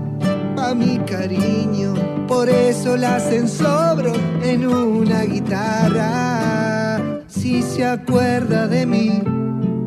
[0.57, 1.93] a mi cariño,
[2.27, 4.13] por eso las ensobro
[4.43, 6.99] en una guitarra.
[7.27, 9.21] Si se acuerda de mí,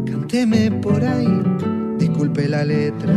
[0.04, 1.42] cánteme por ahí,
[1.98, 3.14] disculpe la letra,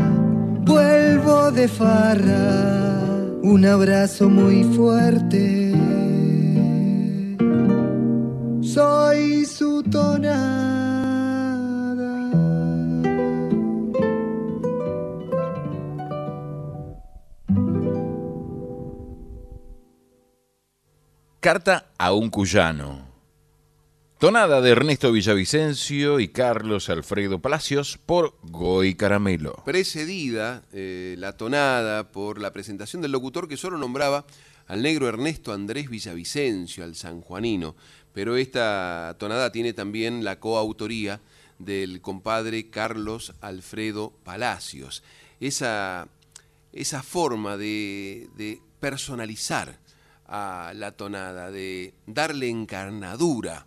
[0.61, 3.01] vuelvo de farra,
[3.41, 5.73] un abrazo muy fuerte
[8.77, 10.66] soy su tonada.
[21.47, 23.07] Carta a un cuyano.
[24.19, 29.63] Tonada de Ernesto Villavicencio y Carlos Alfredo Palacios por Goy Caramelo.
[29.63, 34.25] Precedida eh, la tonada por la presentación del locutor que solo nombraba
[34.67, 37.77] al negro Ernesto Andrés Villavicencio, al sanjuanino.
[38.11, 41.21] Pero esta tonada tiene también la coautoría
[41.59, 45.01] del compadre Carlos Alfredo Palacios.
[45.39, 46.09] Esa,
[46.73, 49.79] esa forma de, de personalizar
[50.27, 53.65] a la tonada, de darle encarnadura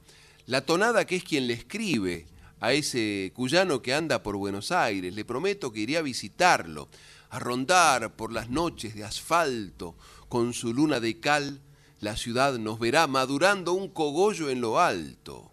[0.50, 2.26] la tonada que es quien le escribe
[2.58, 6.88] a ese cuyano que anda por Buenos Aires, le prometo que iré a visitarlo,
[7.30, 9.94] a rondar por las noches de asfalto,
[10.28, 11.60] con su luna de cal,
[12.00, 15.52] la ciudad nos verá madurando un cogollo en lo alto.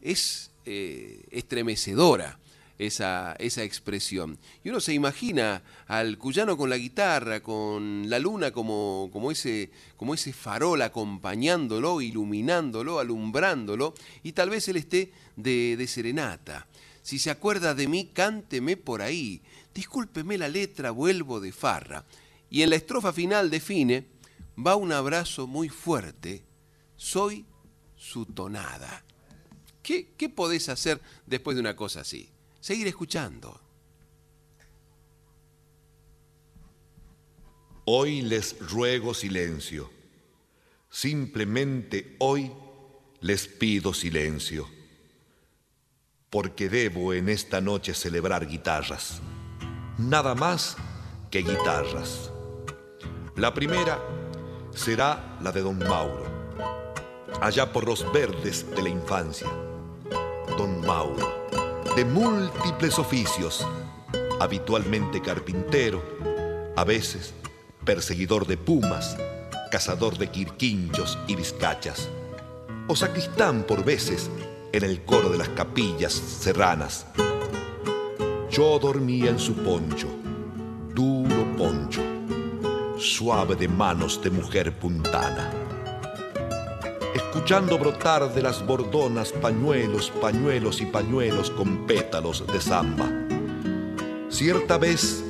[0.00, 2.37] Es eh, estremecedora
[2.78, 4.38] esa, esa expresión.
[4.62, 9.70] Y uno se imagina al cuyano con la guitarra, con la luna como, como, ese,
[9.96, 16.68] como ese farol acompañándolo, iluminándolo, alumbrándolo, y tal vez él esté de, de serenata.
[17.02, 19.42] Si se acuerda de mí, cánteme por ahí.
[19.74, 22.04] Discúlpeme la letra, vuelvo de farra.
[22.50, 24.06] Y en la estrofa final define,
[24.58, 26.44] va un abrazo muy fuerte,
[26.96, 27.44] soy
[27.96, 29.04] su tonada.
[29.82, 32.30] ¿Qué, ¿Qué podés hacer después de una cosa así?
[32.60, 33.60] Seguir escuchando.
[37.84, 39.90] Hoy les ruego silencio.
[40.90, 42.52] Simplemente hoy
[43.20, 44.68] les pido silencio.
[46.28, 49.22] Porque debo en esta noche celebrar guitarras.
[49.96, 50.76] Nada más
[51.30, 52.30] que guitarras.
[53.36, 53.98] La primera
[54.74, 56.26] será la de don Mauro,
[57.40, 59.48] allá por los verdes de la infancia.
[60.58, 61.47] Don Mauro
[61.98, 63.66] de múltiples oficios,
[64.38, 66.00] habitualmente carpintero,
[66.76, 67.34] a veces
[67.84, 69.16] perseguidor de pumas,
[69.72, 72.08] cazador de quirquinchos y vizcachas,
[72.86, 74.30] o sacristán por veces
[74.70, 77.04] en el coro de las capillas serranas.
[78.48, 80.06] Yo dormía en su poncho,
[80.94, 82.02] duro poncho,
[82.96, 85.67] suave de manos de mujer puntana
[87.38, 93.08] escuchando brotar de las bordonas pañuelos, pañuelos y pañuelos con pétalos de zamba.
[94.28, 95.24] Cierta vez,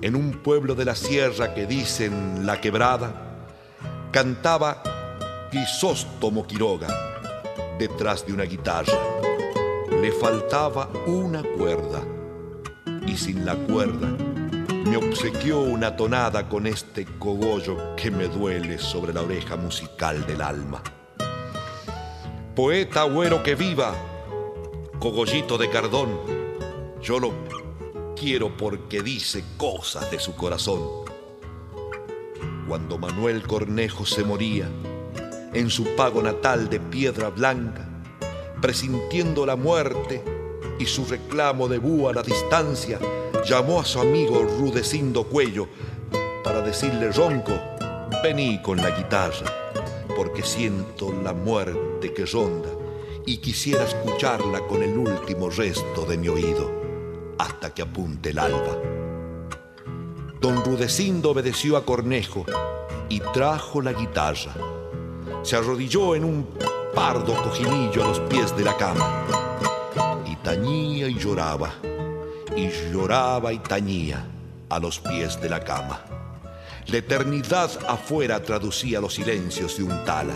[0.00, 3.46] en un pueblo de la sierra que dicen La Quebrada,
[4.10, 4.82] cantaba
[5.50, 6.88] Crisóstomo Quiroga
[7.78, 8.98] detrás de una guitarra.
[10.00, 12.00] Le faltaba una cuerda
[13.06, 14.08] y sin la cuerda
[14.86, 20.40] me obsequió una tonada con este cogollo que me duele sobre la oreja musical del
[20.40, 20.82] alma.
[22.62, 23.94] Poeta güero que viva,
[24.98, 26.10] cogollito de cardón,
[27.00, 27.32] yo lo
[28.14, 30.78] quiero porque dice cosas de su corazón.
[32.68, 34.68] Cuando Manuel Cornejo se moría,
[35.54, 37.88] en su pago natal de piedra blanca,
[38.60, 40.22] presintiendo la muerte
[40.78, 42.98] y su reclamo de búho a la distancia,
[43.42, 45.66] llamó a su amigo Rudecindo Cuello
[46.44, 47.58] para decirle ronco,
[48.22, 49.69] vení con la guitarra
[50.20, 52.68] porque siento la muerte que ronda
[53.24, 56.70] y quisiera escucharla con el último resto de mi oído
[57.38, 58.76] hasta que apunte el alba.
[60.38, 62.44] Don Rudecindo obedeció a Cornejo
[63.08, 64.52] y trajo la guitarra.
[65.42, 66.46] Se arrodilló en un
[66.94, 69.24] pardo cojinillo a los pies de la cama
[70.26, 71.72] y tañía y lloraba,
[72.54, 74.26] y lloraba y tañía
[74.68, 76.09] a los pies de la cama.
[76.90, 80.34] La eternidad afuera traducía los silencios de un tala.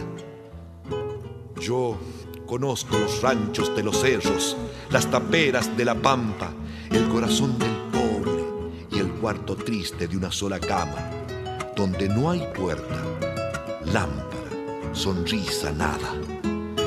[1.60, 1.98] Yo
[2.46, 4.56] conozco los ranchos de los cerros,
[4.88, 6.52] las taperas de la pampa,
[6.92, 8.44] el corazón del pobre
[8.92, 11.10] y el cuarto triste de una sola cama,
[11.74, 13.02] donde no hay puerta,
[13.86, 16.14] lámpara, sonrisa, nada,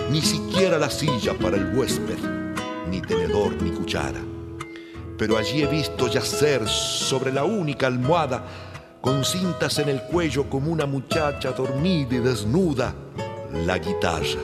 [0.10, 2.20] ni siquiera la silla para el huésped,
[2.90, 4.22] ni tenedor ni cuchara.
[5.18, 8.46] Pero allí he visto yacer sobre la única almohada
[9.02, 12.94] con cintas en el cuello como una muchacha dormida y desnuda,
[13.66, 14.42] la guitarra.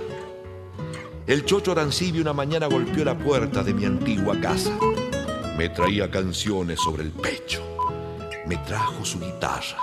[1.25, 4.71] El chocho Arancibio una mañana golpeó la puerta de mi antigua casa.
[5.57, 7.61] Me traía canciones sobre el pecho.
[8.45, 9.77] Me trajo su guitarra.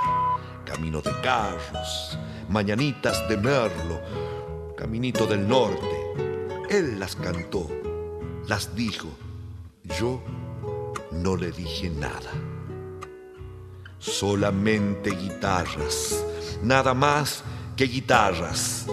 [0.64, 2.18] Camino de Carlos,
[2.48, 4.00] Mañanitas de Merlo,
[4.76, 5.96] Caminito del Norte.
[6.68, 7.68] Él las cantó,
[8.46, 9.08] las dijo.
[9.98, 10.22] Yo
[11.10, 12.30] no le dije nada
[14.00, 16.24] solamente guitarras,
[16.62, 17.44] nada más
[17.76, 18.86] que guitarras.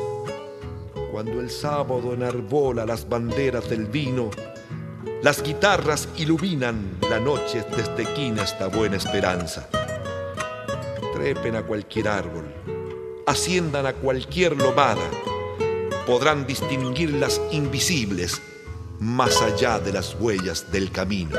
[1.11, 4.29] Cuando el sábado enarbola las banderas del vino,
[5.23, 9.67] las guitarras iluminan la noche desde esquina hasta Buena Esperanza.
[11.13, 12.45] Trepen a cualquier árbol,
[13.25, 15.09] asciendan a cualquier lomada,
[16.05, 18.41] podrán distinguir las invisibles
[18.99, 21.37] más allá de las huellas del camino.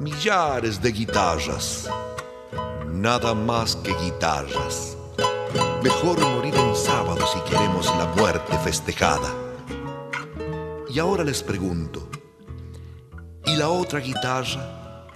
[0.00, 1.90] Millares de guitarras,
[3.00, 4.96] nada más que guitarras.
[5.84, 9.32] Mejor morir en sábado si queremos la muerte festejada.
[10.90, 12.08] Y ahora les pregunto,
[13.46, 15.06] ¿y la otra guitarra?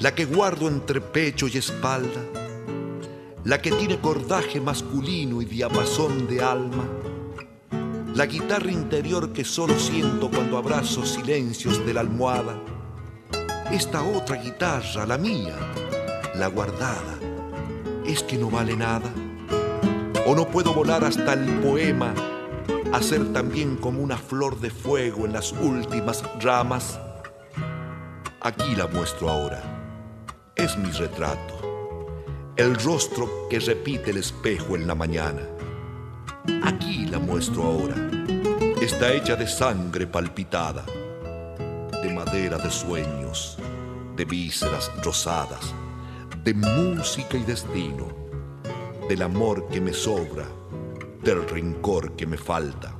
[0.00, 2.20] La que guardo entre pecho y espalda,
[3.44, 6.84] la que tiene cordaje masculino y diapasón de alma,
[8.12, 12.58] la guitarra interior que solo siento cuando abrazo silencios de la almohada,
[13.70, 15.56] esta otra guitarra, la mía,
[16.36, 17.18] la guardada,
[18.04, 19.10] es que no vale nada,
[20.26, 22.14] o no puedo volar hasta el poema,
[22.92, 26.98] hacer también como una flor de fuego en las últimas ramas.
[28.40, 29.62] Aquí la muestro ahora,
[30.56, 35.42] es mi retrato, el rostro que repite el espejo en la mañana.
[36.64, 37.96] Aquí la muestro ahora,
[38.80, 40.84] está hecha de sangre palpitada,
[42.02, 43.56] de madera de sueños,
[44.14, 45.74] de vísceras rosadas,
[46.44, 48.06] de música y destino,
[49.08, 50.46] del amor que me sobra,
[51.22, 52.94] del rencor que me falta,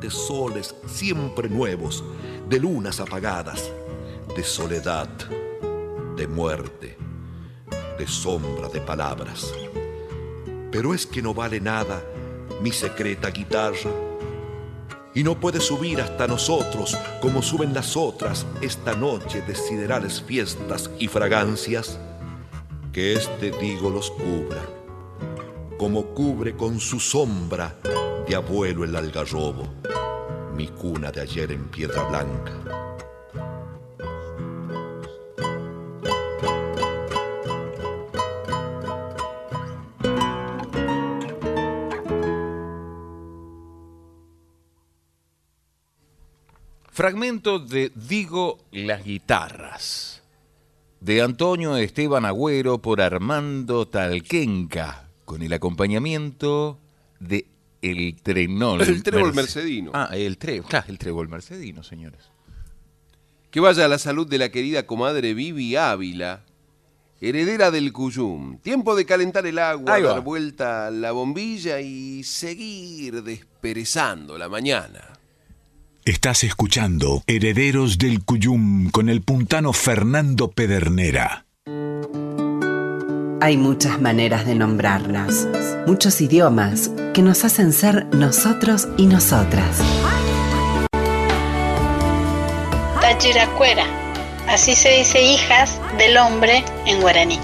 [0.00, 2.04] de soles siempre nuevos,
[2.48, 3.68] de lunas apagadas,
[4.36, 5.08] de soledad,
[6.16, 6.96] de muerte,
[7.98, 9.52] de sombra de palabras.
[10.70, 12.00] Pero es que no vale nada
[12.62, 13.90] mi secreta guitarra
[15.14, 20.88] y no puede subir hasta nosotros como suben las otras esta noche de siderales fiestas
[21.00, 21.98] y fragancias.
[22.96, 24.64] Que este digo los cubra,
[25.76, 27.76] como cubre con su sombra
[28.26, 29.68] de abuelo el algarrobo,
[30.54, 32.96] mi cuna de ayer en piedra blanca.
[46.90, 50.15] Fragmento de Digo las guitarras,
[51.00, 56.78] de Antonio Esteban Agüero por Armando Talquenca, con el acompañamiento
[57.20, 57.46] de
[57.82, 58.80] El Trenol.
[58.82, 59.90] El trébol Merce- mercedino.
[59.94, 62.20] Ah, el, claro, el trébol mercedino, señores.
[63.50, 66.44] Que vaya a la salud de la querida comadre Vivi Ávila,
[67.20, 68.58] heredera del Cuyum.
[68.58, 75.15] Tiempo de calentar el agua, dar vuelta a la bombilla y seguir desperezando la mañana.
[76.06, 81.46] Estás escuchando Herederos del Cuyum con el puntano Fernando Pedernera.
[83.40, 85.48] Hay muchas maneras de nombrarlas,
[85.84, 89.78] muchos idiomas que nos hacen ser nosotros y nosotras.
[93.00, 93.84] Tachiracuera.
[94.46, 97.40] Así se dice hijas del hombre en guaraní.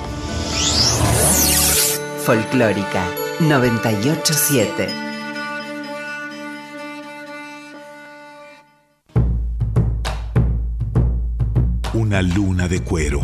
[2.25, 3.05] Folclórica
[3.41, 5.12] 987.
[12.13, 13.23] Una luna de cuero.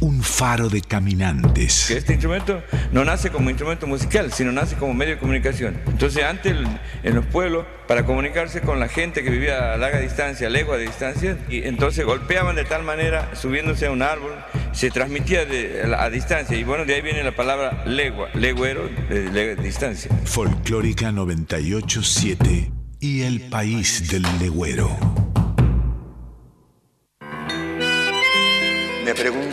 [0.00, 1.84] Un faro de caminantes.
[1.86, 5.78] que este instrumento no nace como instrumento musical, sino nace como medio de comunicación.
[5.86, 6.56] Entonces antes
[7.04, 10.86] en los pueblos, para comunicarse con la gente que vivía a larga distancia, legua de
[10.86, 14.32] distancia, y entonces golpeaban de tal manera, subiéndose a un árbol,
[14.72, 19.30] se transmitía de- a, distancia, y bueno, de ahí viene la palabra legua, legüero, de,
[19.30, 20.10] de distancia.
[20.24, 25.11] Folclórica 987 y el país del legüero.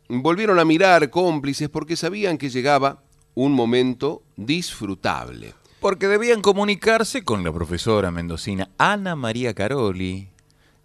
[0.10, 3.02] volvieron a mirar cómplices porque sabían que llegaba
[3.34, 5.56] un momento disfrutable.
[5.80, 10.30] Porque debían comunicarse con la profesora mendocina Ana María Caroli,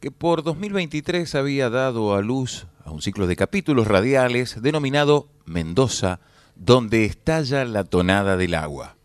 [0.05, 6.21] que por 2023 había dado a luz a un ciclo de capítulos radiales denominado Mendoza,
[6.57, 8.97] donde estalla la tonada del agua,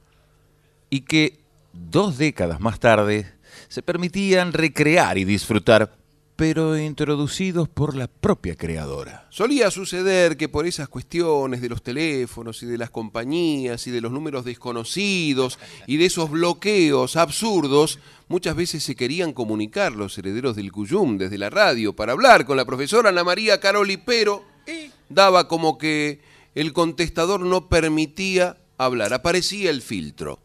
[0.89, 1.39] y que
[1.71, 3.31] dos décadas más tarde
[3.69, 5.95] se permitían recrear y disfrutar,
[6.39, 9.27] pero introducidos por la propia creadora.
[9.29, 13.99] Solía suceder que por esas cuestiones de los teléfonos y de las compañías y de
[13.99, 20.55] los números desconocidos y de esos bloqueos absurdos, muchas veces se querían comunicar los herederos
[20.55, 24.45] del Cuyum desde la radio para hablar con la profesora Ana María Caroli, pero
[25.09, 26.21] daba como que
[26.55, 30.39] el contestador no permitía hablar, aparecía el filtro.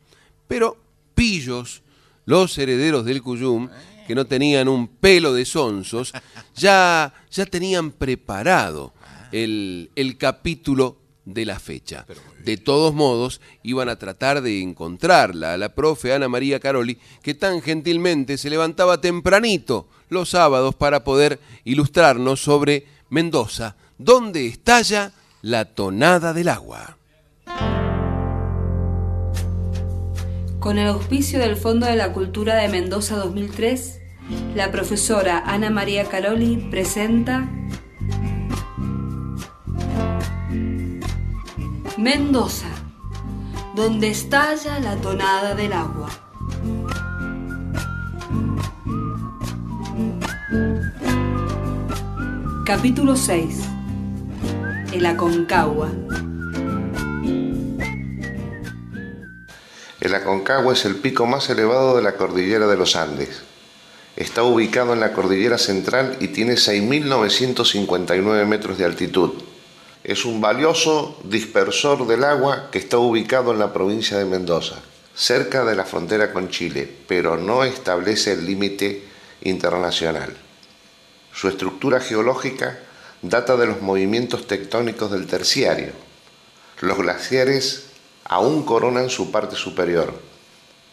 [0.49, 0.77] Pero
[1.15, 1.83] pillos,
[2.27, 3.69] los herederos del Cuyum,
[4.07, 6.13] que no tenían un pelo de sonsos,
[6.55, 8.93] ya, ya tenían preparado
[9.33, 12.07] el, el capítulo de la fecha.
[12.45, 17.35] De todos modos, iban a tratar de encontrarla a la profe Ana María Caroli, que
[17.35, 25.65] tan gentilmente se levantaba tempranito los sábados para poder ilustrarnos sobre Mendoza, donde estalla la
[25.65, 26.97] tonada del agua.
[30.65, 34.01] Con el auspicio del Fondo de la Cultura de Mendoza 2003,
[34.55, 37.47] la profesora Ana María Caroli presenta
[41.99, 42.71] Mendoza,
[43.77, 46.09] donde estalla la tonada del agua.
[52.65, 53.69] Capítulo 6.
[54.95, 55.91] El Aconcagua.
[60.05, 63.41] El Aconcagua es el pico más elevado de la cordillera de los Andes.
[64.17, 69.31] Está ubicado en la cordillera central y tiene 6.959 metros de altitud.
[70.05, 74.77] Es un valioso dispersor del agua que está ubicado en la provincia de Mendoza,
[75.15, 79.05] cerca de la frontera con Chile, pero no establece el límite
[79.41, 80.37] internacional.
[81.33, 82.79] Su estructura geológica
[83.23, 85.93] data de los movimientos tectónicos del terciario.
[86.83, 87.94] Los glaciares
[88.25, 90.15] aún coronan su parte superior.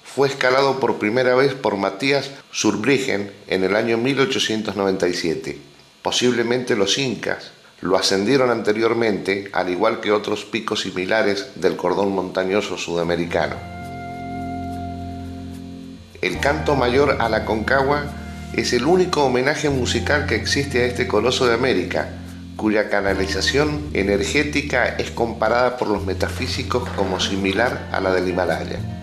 [0.03, 5.57] Fue escalado por primera vez por Matías Surbrigen en el año 1897.
[6.01, 7.51] Posiblemente los incas
[7.81, 13.55] lo ascendieron anteriormente, al igual que otros picos similares del cordón montañoso sudamericano.
[16.21, 18.03] El canto mayor a la Concagua
[18.53, 22.09] es el único homenaje musical que existe a este coloso de América,
[22.61, 29.00] cuya canalización energética es comparada por los metafísicos como similar a la del Himalaya.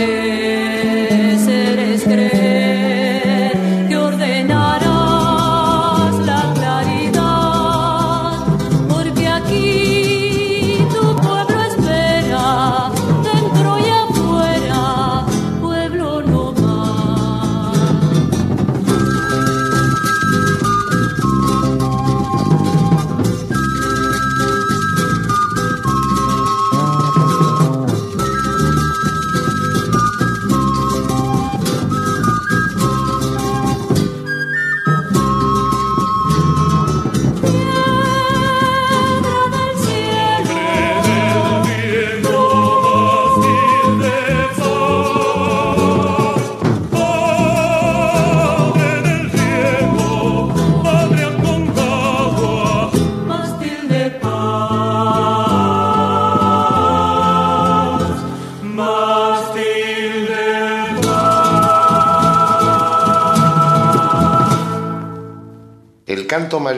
[0.00, 0.59] Crecer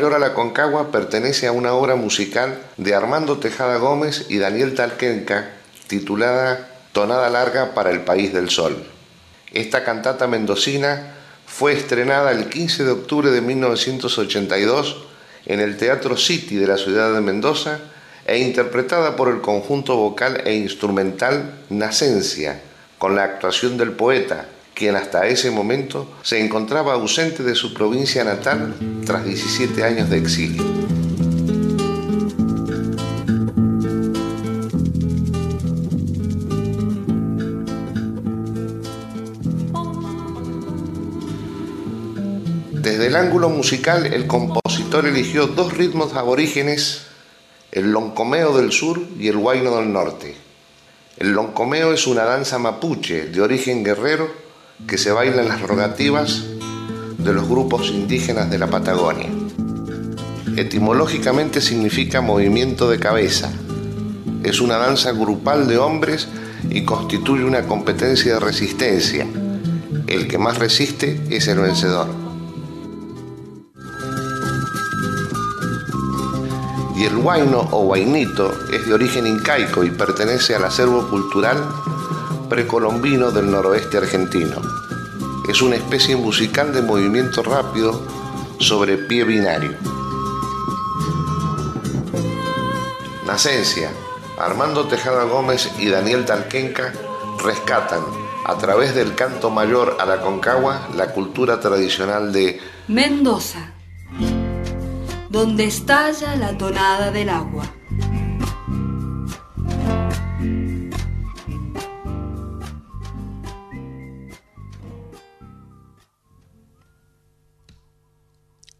[0.02, 4.74] mayor a la Concagua pertenece a una obra musical de Armando Tejada Gómez y Daniel
[4.74, 5.52] Talquenca
[5.86, 8.84] titulada Tonada Larga para el País del Sol.
[9.52, 11.14] Esta cantata mendocina
[11.46, 15.04] fue estrenada el 15 de octubre de 1982
[15.46, 17.78] en el Teatro City de la ciudad de Mendoza
[18.26, 22.60] e interpretada por el conjunto vocal e instrumental Nacencia,
[22.98, 28.24] con la actuación del poeta, quien hasta ese momento se encontraba ausente de su provincia
[28.24, 28.74] natal
[29.04, 30.62] tras 17 años de exilio.
[42.72, 47.02] Desde el ángulo musical, el compositor eligió dos ritmos aborígenes,
[47.70, 50.34] el loncomeo del sur y el huayno del norte.
[51.16, 54.41] El loncomeo es una danza mapuche de origen guerrero
[54.86, 56.44] que se baila en las rogativas
[57.18, 59.28] de los grupos indígenas de la Patagonia.
[60.56, 63.50] Etimológicamente significa movimiento de cabeza.
[64.42, 66.28] Es una danza grupal de hombres
[66.68, 69.26] y constituye una competencia de resistencia.
[70.06, 72.08] El que más resiste es el vencedor.
[76.96, 81.56] Y el huayno o huaynito es de origen incaico y pertenece al acervo cultural
[82.52, 84.60] precolombino del noroeste argentino.
[85.48, 88.06] Es una especie musical de movimiento rápido
[88.58, 89.72] sobre pie binario.
[93.26, 93.90] Nacencia,
[94.38, 96.92] Armando Tejada Gómez y Daniel Talquenca
[97.42, 98.02] rescatan
[98.44, 103.72] a través del canto mayor a la concagua la cultura tradicional de Mendoza,
[105.30, 107.64] donde estalla la tonada del agua.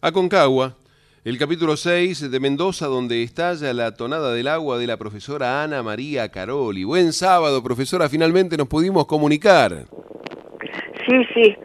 [0.04, 0.74] Aconcagua,
[1.24, 5.84] el capítulo 6 de Mendoza, donde estalla la tonada del agua de la profesora Ana
[5.84, 6.82] María Caroli.
[6.82, 9.84] Buen sábado, profesora, finalmente nos pudimos comunicar.
[11.06, 11.56] Sí, sí,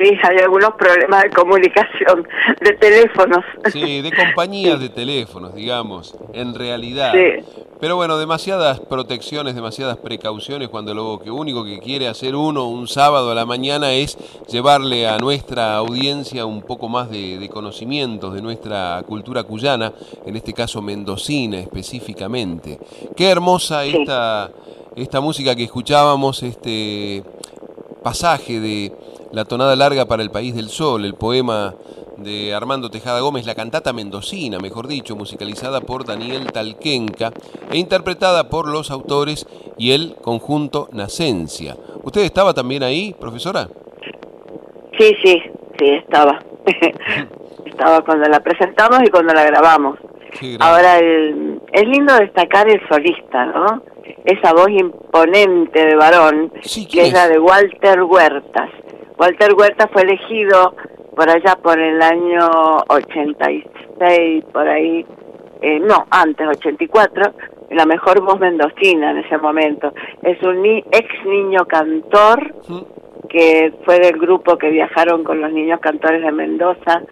[0.00, 2.26] sí, hay algunos problemas de comunicación,
[2.60, 3.44] de teléfonos.
[3.72, 7.12] Sí, de compañías de teléfonos, digamos, en realidad.
[7.12, 7.44] Sí.
[7.80, 12.86] Pero bueno, demasiadas protecciones, demasiadas precauciones cuando lo que único que quiere hacer uno un
[12.86, 14.18] sábado a la mañana es
[14.48, 19.92] llevarle a nuestra audiencia un poco más de, de conocimientos de nuestra cultura cuyana,
[20.26, 22.78] en este caso mendocina específicamente.
[23.16, 24.50] Qué hermosa esta,
[24.94, 27.24] esta música que escuchábamos, este
[28.02, 28.92] pasaje de
[29.32, 31.74] La tonada larga para el país del sol, el poema
[32.16, 37.30] de Armando Tejada Gómez, la cantata mendocina, mejor dicho, musicalizada por Daniel Talquenca
[37.70, 39.46] e interpretada por los autores
[39.78, 41.76] y el conjunto Nacencia.
[42.02, 43.68] ¿Usted estaba también ahí, profesora?
[44.98, 45.40] Sí, sí,
[45.78, 46.40] sí, estaba.
[47.66, 49.98] estaba cuando la presentamos y cuando la grabamos.
[50.58, 53.82] Ahora, el- es lindo destacar el solista, ¿no?
[54.24, 56.52] Esa voz imponente de varón,
[56.90, 58.70] que es la de Walter Huertas.
[59.20, 60.74] Walter Huertas fue elegido
[61.14, 62.48] por allá por el año
[62.88, 65.04] 86, por ahí,
[65.60, 67.32] eh, no, antes, 84,
[67.70, 69.92] la mejor voz mendocina en ese momento.
[70.22, 72.54] Es un ni- ex niño cantor
[73.28, 77.02] que fue del grupo que viajaron con los niños cantores de Mendoza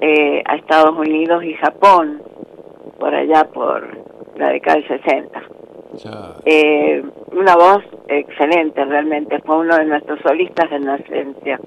[0.00, 2.22] eh, a Estados Unidos y Japón,
[3.00, 3.82] por allá por
[4.36, 5.42] la década del 60.
[6.44, 7.02] Eh,
[7.32, 11.60] una voz excelente realmente, fue uno de nuestros solistas de Nacencia.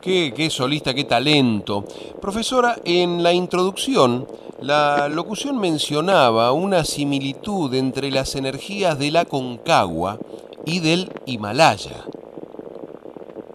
[0.00, 1.84] Qué, qué solista, qué talento.
[2.20, 4.26] Profesora, en la introducción,
[4.60, 10.18] la locución mencionaba una similitud entre las energías de la Concagua
[10.64, 12.04] y del Himalaya.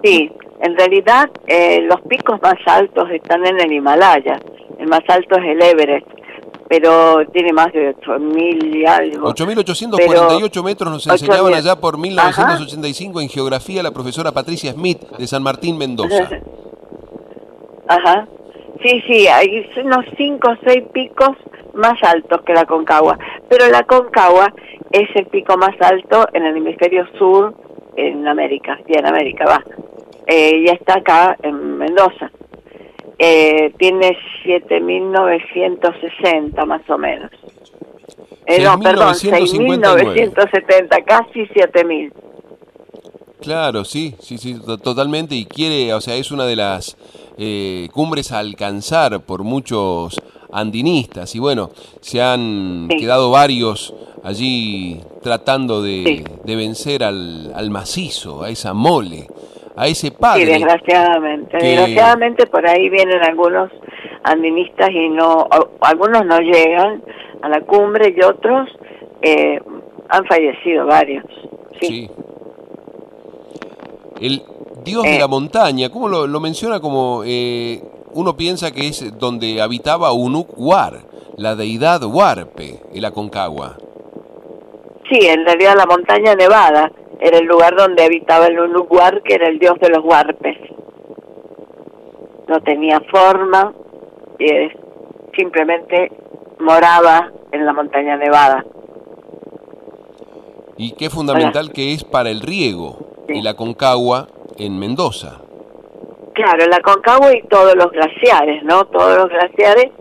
[0.04, 0.32] Sí,
[0.62, 4.40] en realidad eh, los picos más altos están en el Himalaya,
[4.80, 6.08] el más alto es el Everest,
[6.72, 9.34] pero tiene más de 8.000 y algo.
[9.34, 11.56] 8.848 metros nos enseñaban mil.
[11.56, 16.30] allá por 1985 en geografía la profesora Patricia Smith de San Martín, Mendoza.
[17.90, 18.26] Ajá.
[18.82, 21.36] Sí, sí, hay unos cinco o seis picos
[21.74, 23.20] más altos que la Concagua,
[23.50, 24.54] pero la Concagua
[24.92, 27.54] es el pico más alto en el hemisferio sur,
[27.98, 29.62] en América, y en América va.
[30.26, 32.32] Eh, y está acá en Mendoza.
[33.24, 37.30] Eh, tiene 7.960 más o menos.
[38.48, 40.34] Eh, no, perdón, 6.959.
[40.34, 42.12] 6.970, casi 7.000.
[43.42, 45.36] Claro, sí, sí, sí, to- totalmente.
[45.36, 46.98] Y quiere, o sea, es una de las
[47.38, 50.20] eh, cumbres a alcanzar por muchos
[50.52, 51.36] andinistas.
[51.36, 51.70] Y bueno,
[52.02, 53.94] se han quedado varios
[54.24, 59.28] allí tratando de, de vencer al, al macizo, a esa mole,
[59.76, 60.46] a ese Sí, padre.
[60.46, 61.58] desgraciadamente.
[61.58, 63.72] que- Desgraciadamente por ahí vienen algunos
[64.24, 65.48] andinistas y no,
[65.82, 67.04] algunos no llegan
[67.42, 68.70] a la cumbre y otros
[69.22, 69.60] eh,
[70.10, 71.24] han fallecido varios.
[71.82, 72.10] Sí.
[74.20, 74.44] El
[74.84, 77.82] dios de la montaña, ¿cómo lo, lo menciona como eh,
[78.14, 81.00] uno piensa que es donde habitaba Unuk War,
[81.38, 83.78] la deidad Huarpe, el Aconcagua?
[85.10, 86.92] Sí, en realidad la montaña nevada
[87.22, 90.58] era el lugar donde habitaba el Unuguar, que era el dios de los huarpes.
[92.48, 93.72] No tenía forma,
[94.40, 94.74] eh,
[95.38, 96.12] simplemente
[96.60, 98.66] moraba en la montaña nevada.
[100.78, 104.28] Y qué fundamental que es para el riego, el Aconcagua
[104.58, 105.42] en Mendoza.
[106.34, 108.86] Claro, la Concagua y todos los glaciares, ¿no?
[108.86, 109.92] Todos los glaciares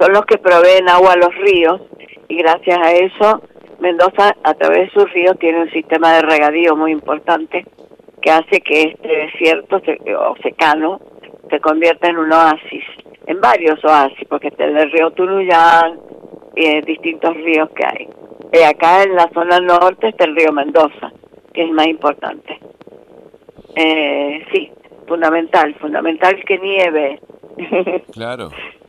[0.00, 1.82] son los que proveen agua a los ríos
[2.28, 3.42] y gracias a eso
[3.80, 7.64] Mendoza a través de sus ríos tiene un sistema de regadío muy importante
[8.20, 11.00] que hace que este desierto se- o secano
[11.48, 12.84] se convierta en un oasis,
[13.26, 15.98] en varios oasis, porque está el río Tunuyán
[16.54, 18.08] y eh, distintos ríos que hay.
[18.52, 21.12] Eh, acá en la zona norte está el río Mendoza,
[21.52, 22.58] que es el más importante.
[23.76, 24.70] Eh, sí,
[25.06, 27.20] fundamental, fundamental que nieve.
[28.12, 28.50] Claro.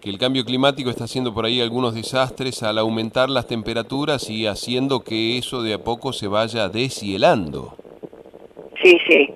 [0.00, 4.46] Que el cambio climático está haciendo por ahí algunos desastres al aumentar las temperaturas y
[4.46, 7.74] haciendo que eso de a poco se vaya deshielando.
[8.82, 9.28] Sí, sí.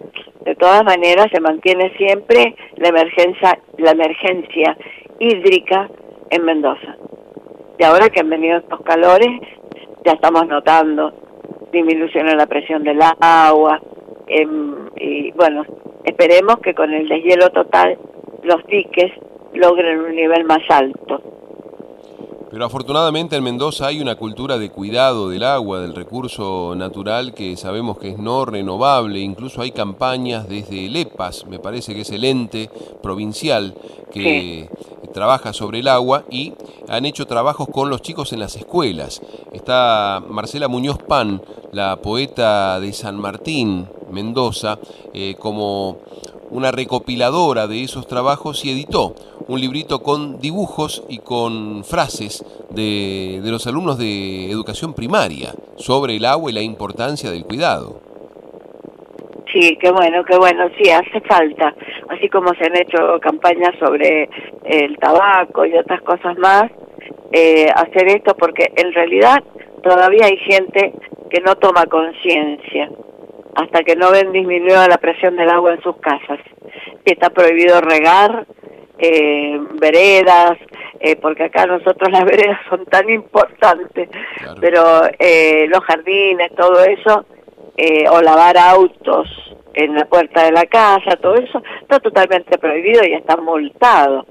[0.45, 4.77] De todas maneras se mantiene siempre la emergencia, la emergencia
[5.19, 5.89] hídrica
[6.31, 6.97] en Mendoza.
[7.79, 9.31] Y ahora que han venido estos calores,
[10.05, 11.13] ya estamos notando
[11.73, 13.81] disminución en la presión del agua.
[14.29, 15.65] em, y bueno,
[16.05, 17.99] esperemos que con el deshielo total
[18.45, 19.13] los diques
[19.55, 21.21] logren un nivel más alto.
[22.53, 27.57] Pero afortunadamente en Mendoza hay una cultura de cuidado del agua, del recurso natural que
[27.57, 29.21] sabemos que es no renovable.
[29.21, 32.69] Incluso hay campañas desde el EPAS, me parece que es el ente
[33.03, 33.75] provincial
[34.13, 34.69] que
[35.15, 36.53] trabaja sobre el agua y
[36.89, 39.23] han hecho trabajos con los chicos en las escuelas.
[39.53, 41.41] Está Marcela Muñoz Pan,
[41.73, 44.79] la poeta de San Martín, Mendoza,
[45.15, 46.01] eh, como
[46.53, 49.15] una recopiladora de esos trabajos y editó
[49.49, 56.17] un librito con dibujos y con frases de, de los alumnos de educación primaria sobre
[56.17, 58.01] el agua y la importancia del cuidado.
[59.53, 61.75] Sí, qué bueno, qué bueno, sí, hace falta.
[62.09, 64.29] Así como se han hecho campañas sobre
[64.65, 66.71] el tabaco y otras cosas más,
[67.33, 69.43] eh, hacer esto porque en realidad
[69.83, 70.95] todavía hay gente
[71.29, 72.91] que no toma conciencia
[73.55, 76.41] hasta que no ven disminuida la presión del agua en sus casas.
[77.05, 78.47] Está prohibido regar
[78.99, 80.59] eh, veredas,
[81.01, 84.09] eh, porque acá nosotros las veredas son tan importantes,
[84.61, 87.27] pero eh, los jardines, todo eso,
[87.77, 89.29] eh, o lavar autos,
[89.75, 94.27] en la puerta de la casa, todo eso está totalmente prohibido y está multado.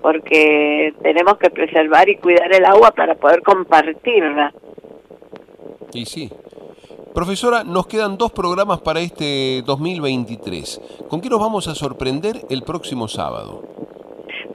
[0.00, 4.52] Porque tenemos que preservar y cuidar el agua para poder compartirla.
[5.92, 6.30] Y sí.
[7.18, 10.80] Profesora, nos quedan dos programas para este 2023.
[11.08, 13.64] ¿Con qué nos vamos a sorprender el próximo sábado?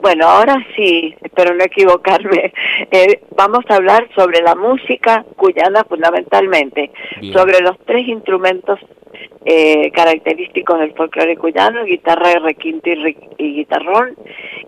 [0.01, 2.53] Bueno, ahora sí, espero no equivocarme.
[2.91, 7.33] Eh, vamos a hablar sobre la música cuyana fundamentalmente, Bien.
[7.33, 8.79] sobre los tres instrumentos
[9.43, 14.15] eh, característicos del folclore cuyano, guitarra, requinto y, y guitarrón,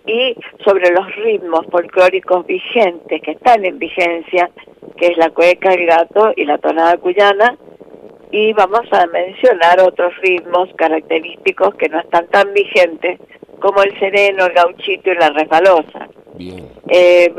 [0.06, 4.50] y sobre los ritmos folclóricos vigentes que están en vigencia,
[4.98, 7.56] que es la cueca, el gato y la tonada cuyana,
[8.36, 13.18] y vamos a mencionar otros ritmos característicos que no están tan vigentes
[13.60, 16.06] como el sereno, el gauchito y la resbalosa.
[16.34, 16.68] Bien.
[16.90, 17.32] Eh,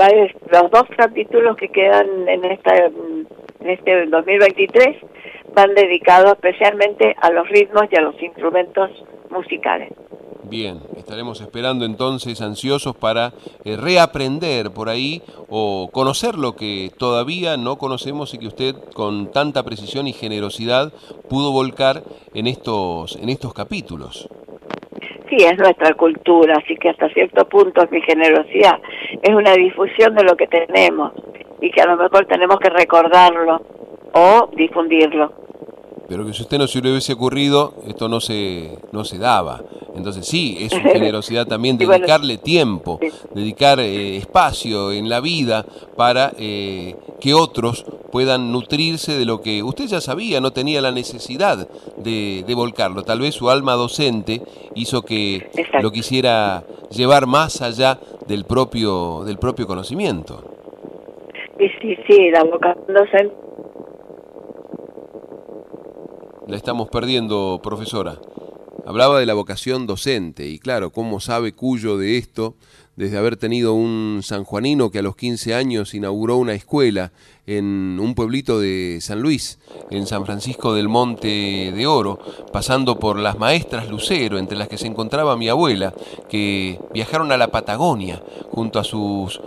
[0.51, 3.27] los dos capítulos que quedan en esta en
[3.69, 4.97] este 2023
[5.53, 8.89] van dedicados especialmente a los ritmos y a los instrumentos
[9.29, 9.93] musicales.
[10.49, 13.33] Bien, estaremos esperando entonces ansiosos para
[13.65, 19.31] eh, reaprender por ahí o conocer lo que todavía no conocemos y que usted con
[19.31, 20.93] tanta precisión y generosidad
[21.29, 24.29] pudo volcar en estos, en estos capítulos.
[25.29, 28.79] Sí, es nuestra cultura, así que hasta cierto punto es mi generosidad.
[29.21, 31.11] Es una difusión de lo que tenemos
[31.59, 33.61] y que a lo mejor tenemos que recordarlo
[34.13, 35.46] o difundirlo.
[36.07, 39.61] Pero que si usted no se le hubiese ocurrido, esto no se, no se daba.
[39.95, 42.99] Entonces sí, es su generosidad también bueno, dedicarle tiempo,
[43.33, 45.65] dedicar eh, espacio en la vida
[45.95, 50.91] para eh, que otros puedan nutrirse de lo que usted ya sabía, no tenía la
[50.91, 51.67] necesidad
[51.97, 53.03] de, de volcarlo.
[53.03, 54.41] Tal vez su alma docente
[54.75, 55.49] hizo que
[55.81, 60.43] lo quisiera llevar más allá del propio, del propio conocimiento.
[61.59, 63.35] Y sí, sí, la vocación docente
[66.47, 68.21] La estamos perdiendo, profesora.
[68.85, 72.55] Hablaba de la vocación docente y claro, ¿cómo sabe Cuyo de esto?
[72.95, 77.11] Desde haber tenido un sanjuanino que a los 15 años inauguró una escuela
[77.47, 79.59] en un pueblito de San Luis,
[79.91, 82.17] en San Francisco del Monte de Oro,
[82.53, 85.93] pasando por las maestras Lucero, entre las que se encontraba mi abuela,
[86.29, 89.41] que viajaron a la Patagonia junto a sus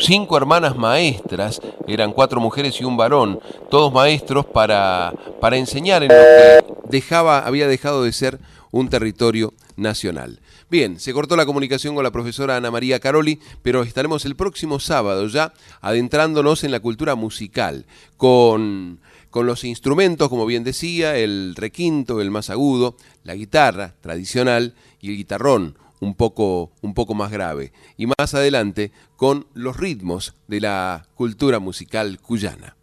[0.00, 3.40] cinco hermanas maestras, eran cuatro mujeres y un varón,
[3.70, 8.38] todos maestros para, para enseñar en lo que dejaba, había dejado de ser
[8.70, 10.40] un territorio nacional.
[10.70, 14.78] Bien, se cortó la comunicación con la profesora Ana María Caroli, pero estaremos el próximo
[14.78, 17.86] sábado ya adentrándonos en la cultura musical,
[18.16, 19.00] con,
[19.30, 25.10] con los instrumentos, como bien decía, el requinto, el más agudo, la guitarra tradicional y
[25.10, 27.72] el guitarrón, un poco, un poco más grave.
[27.96, 32.76] Y más adelante con los ritmos de la cultura musical cuyana.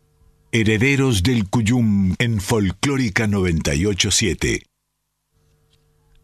[0.51, 4.63] Herederos del Cuyum en Folclórica 987.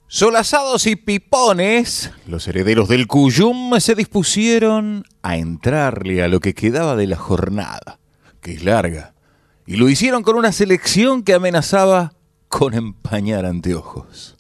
[0.08, 6.96] Solazados y pipones, los herederos del Cuyum se dispusieron a entrarle a lo que quedaba
[6.96, 8.00] de la jornada,
[8.40, 9.16] que es larga,
[9.66, 12.14] y lo hicieron con una selección que amenazaba
[12.48, 14.33] con empañar anteojos.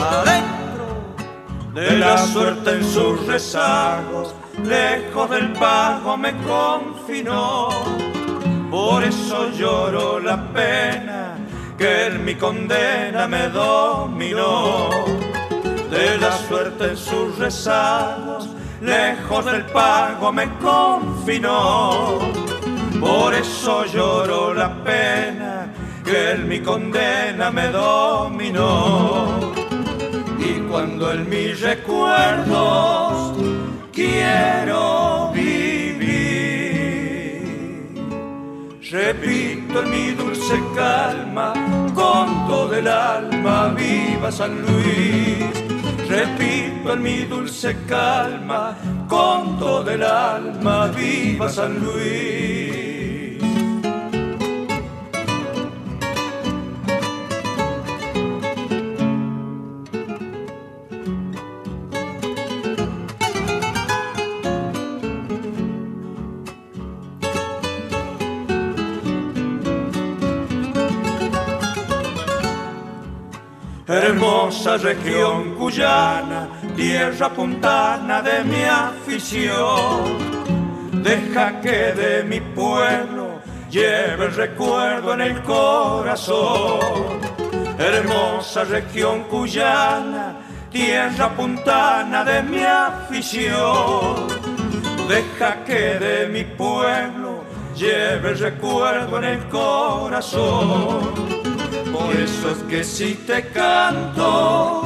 [0.00, 0.86] Adentro
[1.74, 4.34] de la suerte en sus rezagos,
[4.64, 8.07] lejos del pago me confinó.
[8.70, 11.36] Por eso lloro la pena
[11.78, 14.90] que en mi condena me dominó.
[15.90, 18.50] De la suerte en sus rezagos,
[18.82, 22.18] lejos del pago me confinó.
[23.00, 25.72] Por eso lloro la pena
[26.04, 29.38] que en mi condena me dominó.
[30.38, 33.38] Y cuando en mis recuerdos
[33.92, 35.30] quiero
[38.90, 41.52] repito en mi dulce calma,
[41.94, 45.44] con todo el alma, viva San Luis.
[46.08, 48.76] Repito en mi dulce calma,
[49.08, 52.67] con todo el alma, viva San Luis.
[73.88, 76.46] Hermosa región cuyana,
[76.76, 80.18] tierra puntana de mi afición.
[81.02, 83.40] Deja que de mi pueblo
[83.70, 87.18] lleve el recuerdo en el corazón.
[87.78, 90.36] Hermosa región cuyana,
[90.70, 94.28] tierra puntana de mi afición.
[95.08, 97.42] Deja que de mi pueblo
[97.74, 101.47] lleve el recuerdo en el corazón.
[101.92, 104.82] Por eso es que si te canto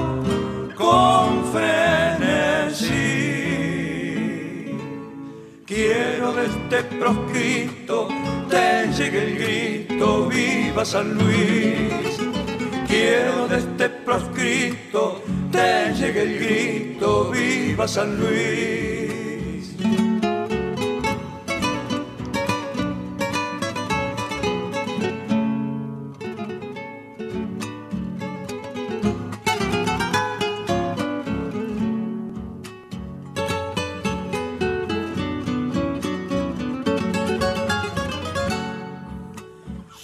[0.77, 2.89] con frenesí,
[5.66, 8.09] quiero de este proscrito
[8.49, 12.19] te llegue el grito, viva San Luis.
[12.87, 19.11] Quiero de este proscrito te llegue el grito, viva San Luis.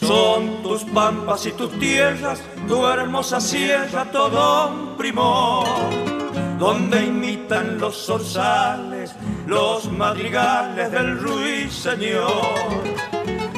[0.08, 5.66] Son tus pampas y tus tierras, tu hermosa sierra, todo un primor,
[6.58, 9.14] donde imitan los zorzales,
[9.46, 12.30] los madrigales del ruiseñor.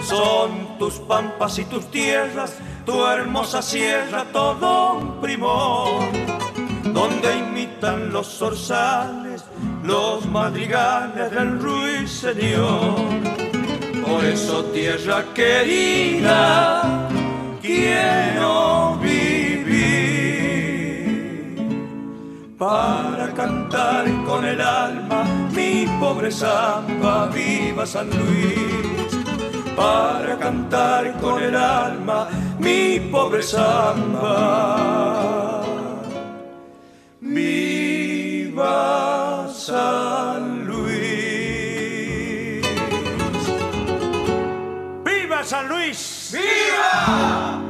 [0.02, 6.10] Son tus pampas y tus tierras, tu hermosa sierra, todo un primor,
[6.82, 9.44] donde imitan los zorzales,
[9.85, 13.49] los madrigales del ruiseñor.
[14.11, 17.09] Por eso tierra querida,
[17.62, 19.70] quiero vivir
[22.59, 25.23] para cantar con el alma
[25.55, 29.12] mi pobre samba, viva San Luis.
[29.77, 32.28] Para cantar con el alma
[32.59, 34.82] mi pobre samba,
[37.20, 38.77] viva
[39.55, 40.40] San
[45.51, 46.31] San Luis!
[46.32, 47.60] ¡Viva!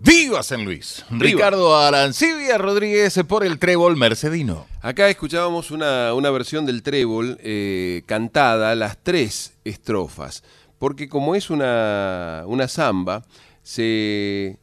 [0.00, 1.02] ¡Viva San Luis!
[1.08, 4.66] Ricardo Arancibia Rodríguez por el trébol mercedino.
[4.82, 10.44] Acá escuchábamos una, una versión del trébol eh, cantada, las tres estrofas,
[10.78, 13.24] porque como es una, una samba,
[13.62, 14.58] se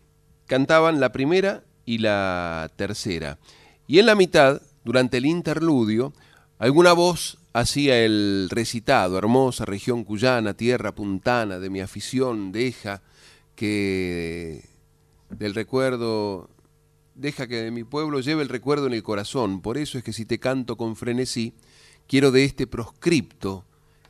[0.46, 3.40] cantaban la primera y la tercera.
[3.88, 6.14] Y en la mitad, durante el interludio,
[6.60, 13.02] alguna voz hacía el recitado, hermosa región cuyana, tierra puntana de mi afición, deja
[13.56, 14.66] que
[15.30, 16.50] del recuerdo,
[17.16, 19.62] deja que de mi pueblo lleve el recuerdo en el corazón.
[19.62, 21.54] Por eso es que si te canto con frenesí,
[22.08, 23.64] quiero de este proscripto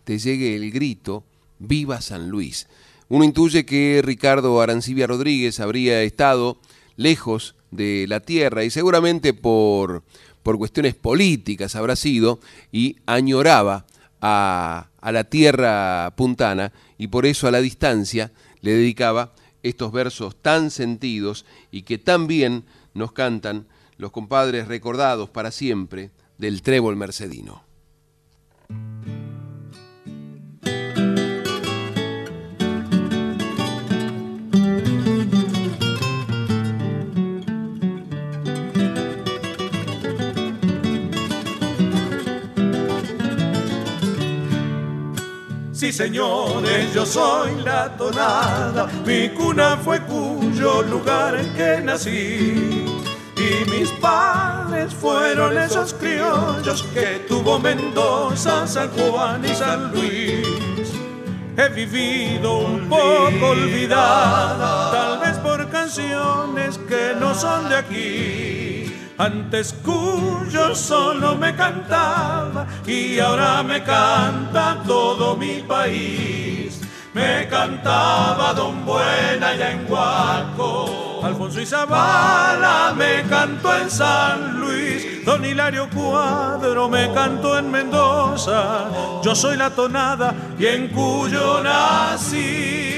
[0.05, 1.23] te llegue el grito,
[1.59, 2.67] viva San Luis.
[3.09, 6.57] Uno intuye que Ricardo Arancibia Rodríguez habría estado
[6.95, 10.03] lejos de la tierra y seguramente por,
[10.45, 12.39] por cuestiones políticas habrá sido
[12.71, 13.87] y añoraba
[14.21, 18.31] a, a la tierra puntana y por eso a la distancia
[18.61, 22.63] le dedicaba estos versos tan sentidos y que tan bien
[22.93, 23.65] nos cantan
[23.97, 27.63] los compadres recordados para siempre del trébol mercedino.
[45.85, 52.87] Sí, señores, yo soy la tonada, mi cuna fue cuyo lugar en que nací.
[53.37, 60.47] Y mis padres fueron esos criollos que tuvo Mendoza, San Juan y San Luis.
[61.55, 68.54] He vivido un poco olvidada, tal vez por canciones que no son de aquí.
[69.17, 76.81] Antes cuyo solo me cantaba y ahora me canta todo mi país.
[77.13, 85.23] Me cantaba Don Buena allá en Huaco, Alfonso y Zavala me cantó en San Luis,
[85.23, 89.21] Don Hilario Cuadro me cantó en Mendoza.
[89.23, 92.94] Yo soy la tonada y en Cuyo nací.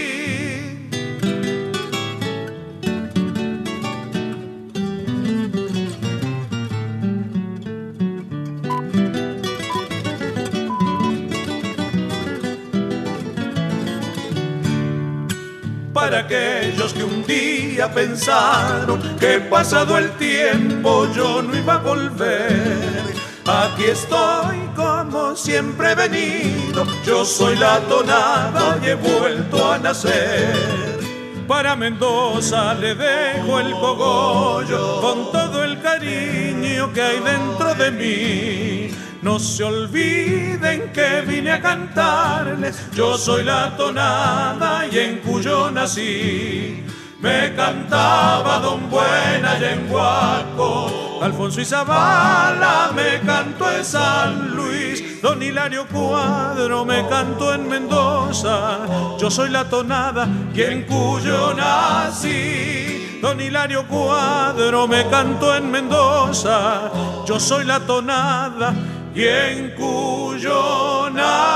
[16.07, 23.13] Para aquellos que un día pensaron que pasado el tiempo yo no iba a volver.
[23.45, 30.97] Aquí estoy como siempre he venido, yo soy la tonada y he vuelto a nacer.
[31.45, 39.06] Para Mendoza le dejo el cogollo con todo el cariño que hay dentro de mí.
[39.27, 46.81] No se olviden que vine a cantarles, yo soy la tonada y en cuyo nací.
[47.19, 55.43] Me cantaba Don Buena y en Guaco, Alfonso Izabala me cantó en San Luis, Don
[55.43, 60.25] Hilario Cuadro me cantó en Mendoza, yo soy la tonada
[60.55, 63.19] y en cuyo nací.
[63.21, 66.91] Don Hilario Cuadro me cantó en Mendoza,
[67.27, 68.73] yo soy la tonada
[69.17, 71.47] y en cuyo nací.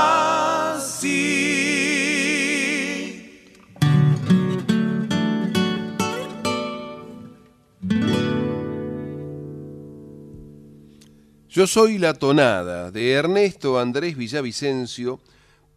[11.48, 15.20] Yo soy la tonada de Ernesto Andrés Villavicencio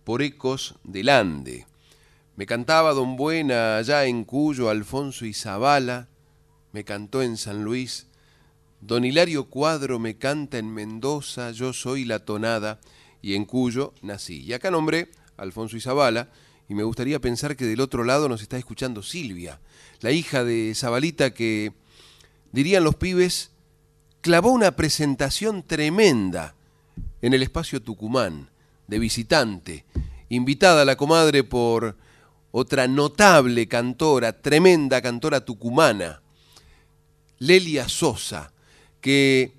[0.04, 1.68] por Ecos del Ande.
[2.36, 6.08] Me cantaba Don Buena allá en Cuyo, Alfonso y Zabala,
[6.72, 8.05] me cantó en San Luis.
[8.86, 12.80] Don Hilario Cuadro me canta en Mendoza, yo soy la tonada
[13.20, 14.44] y en Cuyo nací.
[14.44, 16.30] Y acá nombré Alfonso y Zabala
[16.70, 19.60] y me gustaría pensar que del otro lado nos está escuchando Silvia,
[20.02, 21.74] la hija de Zabalita que,
[22.52, 23.50] dirían los pibes,
[24.22, 26.54] clavó una presentación tremenda
[27.24, 28.52] en el espacio Tucumán,
[28.86, 29.84] de visitante,
[30.30, 31.98] invitada a la comadre por
[32.52, 36.22] otra notable cantora, tremenda cantora tucumana,
[37.40, 38.52] Lelia Sosa,
[39.06, 39.52] que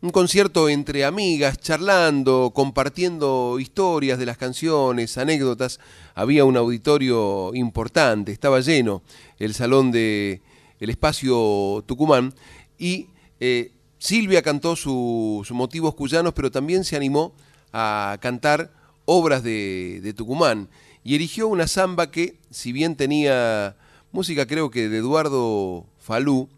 [0.00, 5.80] un concierto entre amigas, charlando, compartiendo historias de las canciones, anécdotas,
[6.14, 9.02] había un auditorio importante, estaba lleno
[9.40, 10.40] el salón de
[10.78, 12.32] el espacio Tucumán
[12.78, 13.08] y
[13.40, 17.32] eh, Silvia cantó sus motivos cuyanos, pero también se animó
[17.72, 18.70] a cantar
[19.04, 20.68] obras de, Tucumán
[21.02, 23.74] y erigió una samba que, si bien tenía
[24.12, 26.48] música creo que de Eduardo Falú,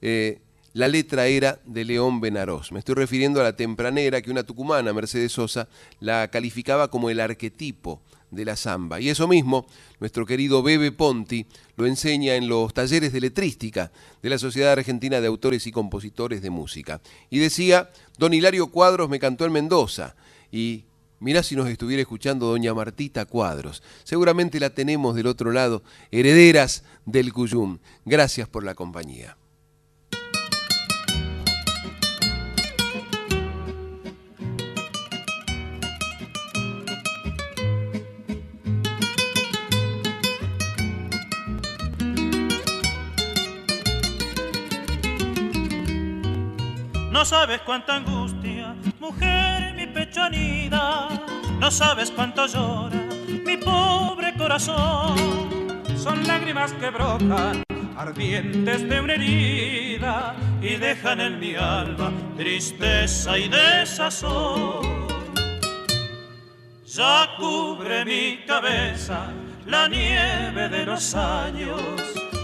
[0.00, 0.40] eh,
[0.72, 2.72] la letra era de León Benarós.
[2.72, 5.68] Me estoy refiriendo a la tempranera que una tucumana, Mercedes Sosa,
[6.00, 9.00] la calificaba como el arquetipo de la samba.
[9.00, 9.66] Y eso mismo,
[10.00, 11.46] nuestro querido Bebe Ponti
[11.76, 13.90] lo enseña en los talleres de letrística
[14.22, 17.00] de la Sociedad Argentina de Autores y Compositores de Música.
[17.30, 20.14] Y decía, don Hilario Cuadros me cantó en Mendoza
[20.52, 20.84] y
[21.20, 23.82] mirá si nos estuviera escuchando doña Martita Cuadros.
[24.04, 27.78] Seguramente la tenemos del otro lado, herederas del Cuyum.
[28.04, 29.36] Gracias por la compañía.
[47.18, 51.08] No sabes cuánta angustia, mujer, mi pecho anida.
[51.58, 52.96] No sabes cuánto llora
[53.44, 55.16] mi pobre corazón.
[55.96, 57.64] Son lágrimas que brotan,
[57.96, 65.08] ardientes de una herida, y dejan en mi alma tristeza y desazón.
[66.86, 69.32] Ya cubre mi cabeza
[69.66, 71.82] la nieve de los años,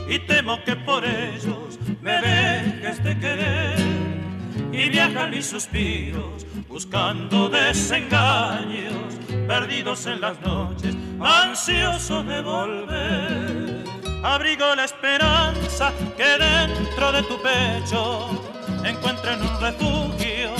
[0.09, 3.94] y temo que por ellos me dejes de querer
[4.77, 9.15] y viajan mis suspiros buscando desengaños,
[9.47, 13.85] perdidos en las noches, ansioso de volver.
[14.25, 18.29] Abrigo la esperanza que dentro de tu pecho
[18.85, 20.51] encuentren un refugio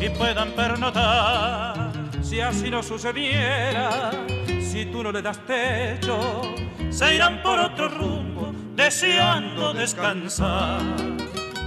[0.00, 1.92] y puedan pernotar.
[2.22, 4.10] Si así no sucediera,
[4.60, 6.40] si tú no le das techo,
[6.88, 10.80] se irán por otro rumbo deseando descansar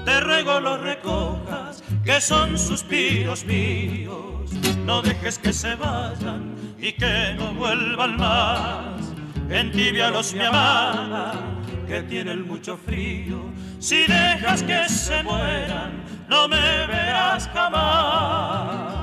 [0.06, 1.63] te ruego los recojas,
[2.04, 4.52] que son suspiros míos.
[4.86, 9.14] No dejes que se vayan y que no vuelvan más.
[10.12, 11.34] los mi amada,
[11.88, 13.52] que tienen mucho frío.
[13.80, 19.03] Si dejas que se mueran, no me verás jamás.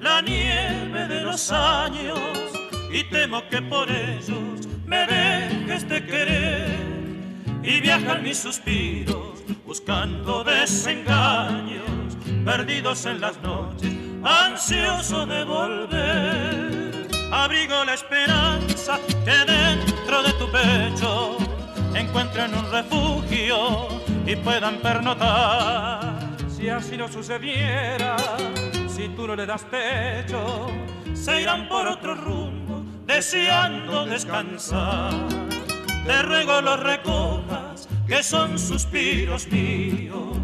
[0.00, 2.18] La nieve de los años
[2.92, 6.84] y temo que por ellos me dejes de querer.
[7.62, 11.82] Y viajan mis suspiros buscando desengaños
[12.44, 13.90] perdidos en las noches
[14.24, 17.08] ansioso de volver.
[17.32, 21.38] Abrigo la esperanza que dentro de tu pecho
[21.94, 23.88] encuentren un refugio
[24.26, 26.16] y puedan pernotar.
[26.48, 28.16] Si así no sucediera,
[28.94, 30.68] si tú no le das pecho,
[31.14, 35.12] se irán por otro rumbo, deseando descansar.
[36.06, 40.36] te ruego los recojas, que son suspiros míos.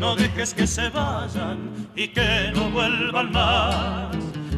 [0.00, 4.16] No dejes que se vayan y que no vuelvan más.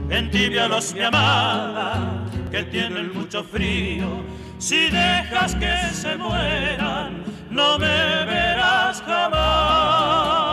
[0.08, 4.24] Entibialos, mi amada, que tienen mucho frío.
[4.58, 10.43] Si dejas que se mueran, no me verás jamás.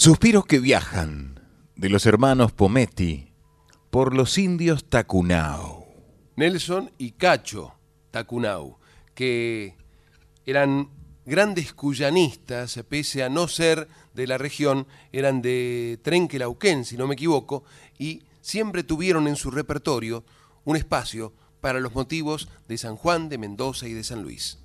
[0.00, 1.40] Suspiros que viajan
[1.74, 3.32] de los hermanos Pometti
[3.90, 5.88] por los indios Tacunao.
[6.36, 7.74] Nelson y Cacho
[8.12, 8.78] Tacunau,
[9.16, 9.74] que
[10.46, 10.90] eran
[11.26, 17.14] grandes cuyanistas, pese a no ser de la región, eran de Trenquelauquén, si no me
[17.14, 17.64] equivoco,
[17.98, 20.24] y siempre tuvieron en su repertorio
[20.62, 24.60] un espacio para los motivos de San Juan, de Mendoza y de San Luis.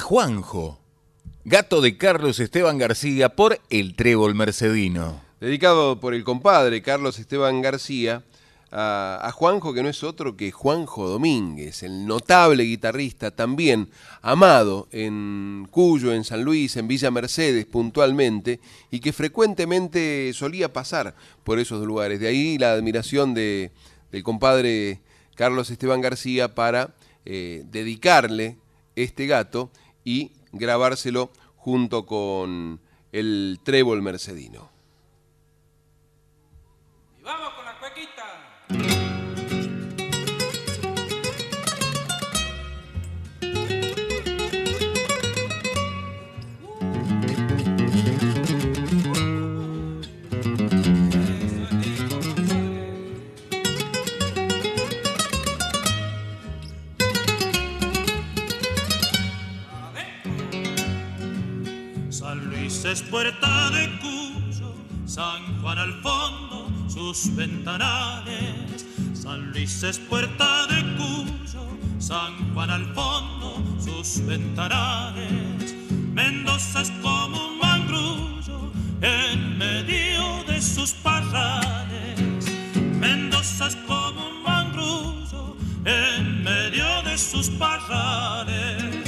[0.00, 0.78] Juanjo,
[1.44, 5.20] gato de Carlos Esteban García por El Trébol Mercedino.
[5.40, 8.22] Dedicado por el compadre Carlos Esteban García
[8.70, 13.90] a, Juanjo, que no es otro que Juanjo Domínguez, el notable guitarrista, también
[14.22, 18.60] amado en Cuyo, en San Luis, en Villa Mercedes puntualmente,
[18.90, 21.14] y que frecuentemente solía pasar
[21.44, 22.18] por esos lugares.
[22.18, 23.72] De ahí la admiración de,
[24.10, 25.00] del compadre
[25.34, 26.94] Carlos Esteban García para
[27.26, 28.56] eh, dedicarle
[28.96, 29.70] este gato
[30.04, 32.80] y grabárselo junto con
[33.12, 34.70] el trébol mercedino.
[63.00, 64.74] Puerta de Cuyo,
[65.06, 68.84] San Juan al fondo, sus ventanales.
[69.14, 71.66] San Luis es puerta de Cuyo,
[71.98, 75.74] San Juan al fondo, sus ventanales.
[76.12, 78.70] Mendoza es como un mangrullo
[79.00, 82.20] en medio de sus parrales.
[83.00, 85.56] Mendoza es como un mangrullo
[85.86, 89.01] en medio de sus parrales.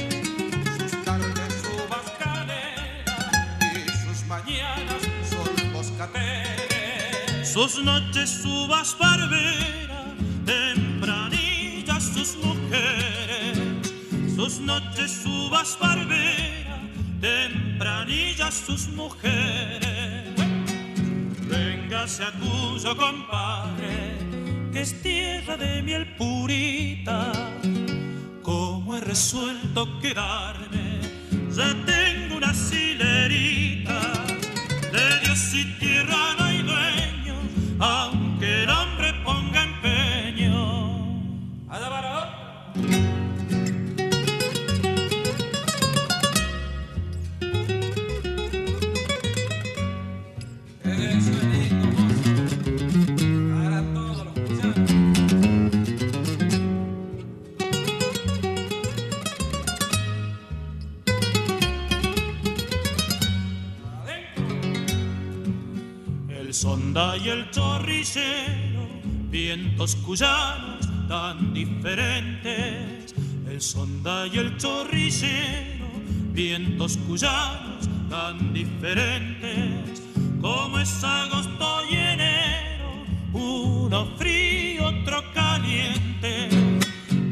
[7.55, 10.13] Sus noches uvas barbera,
[10.45, 13.95] tempranillas sus mujeres,
[14.35, 16.81] sus noches uvas barbera,
[17.21, 20.35] tempranillas sus mujeres.
[21.49, 24.19] Véngase a tuyo compadre,
[24.73, 27.31] que es tierra de miel purita,
[28.43, 30.99] como he resuelto quedarme,
[31.53, 34.01] ya tengo una silerita.
[34.91, 36.54] De Dios y tierra no hay
[37.81, 40.95] aunque el hombre ponga empeño.
[66.95, 68.87] Sonda y el chorrillero,
[69.29, 73.13] vientos cuyanos tan diferentes.
[73.51, 75.87] El sonda y el chorrillero,
[76.33, 80.03] vientos cuyanos tan diferentes.
[80.41, 86.49] Como es agosto y enero, uno frío, otro caliente.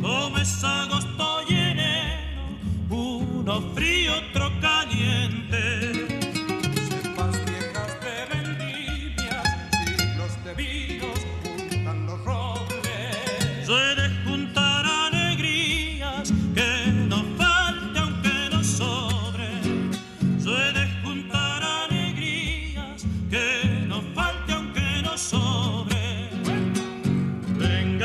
[0.01, 2.43] Como es agosto y enero,
[2.91, 6.02] uno frío, otro caliente.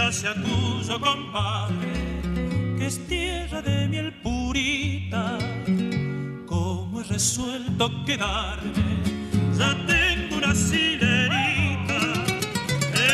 [0.07, 1.91] A tuyo, compadre,
[2.77, 5.37] que es tierra de miel purita.
[6.45, 9.03] Como he resuelto quedarme,
[9.57, 11.99] ya tengo una siderita.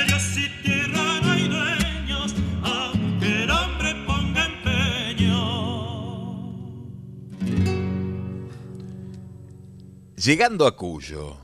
[0.06, 5.34] Ellos y tierra no hay dueños, aunque el hombre ponga empeño.
[10.16, 11.38] Llegando a Cuyo,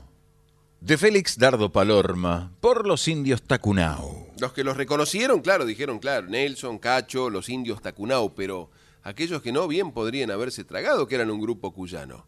[0.80, 4.19] de Félix Dardo Palorma, por los indios Tacunao.
[4.40, 8.70] Los que los reconocieron, claro, dijeron, claro, Nelson, Cacho, los indios Tacunao, pero
[9.02, 12.24] aquellos que no, bien podrían haberse tragado que eran un grupo cuyano.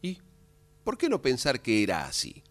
[0.00, 0.20] ¿Y
[0.84, 2.42] por qué no pensar que era así?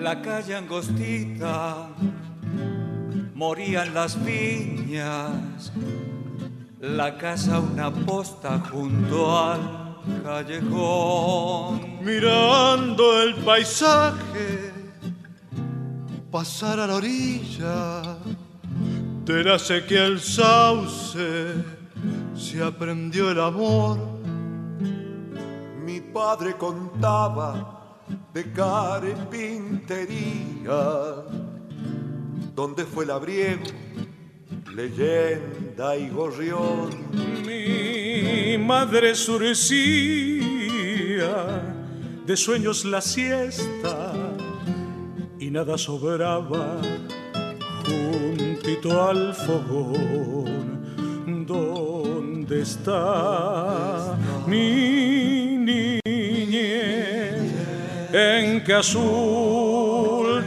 [0.00, 1.94] La calle angostita
[3.38, 5.72] morían las viñas,
[6.80, 12.04] la casa una posta junto al callejón.
[12.04, 14.72] Mirando el paisaje
[16.32, 18.18] pasar a la orilla
[19.24, 21.54] de la sequía el sauce
[22.34, 23.98] se aprendió el amor.
[25.86, 28.00] Mi padre contaba
[28.34, 30.08] de carpintería
[32.58, 33.62] donde fue labriego,
[34.74, 36.90] leyenda y gorrión.
[37.46, 39.62] Mi madre surecía
[42.26, 44.12] de sueños la siesta
[45.38, 46.80] y nada sobraba
[47.86, 50.96] juntito al fogón.
[51.46, 54.18] ¿Dónde está
[54.48, 56.02] mi niñez?
[58.12, 60.44] En que azul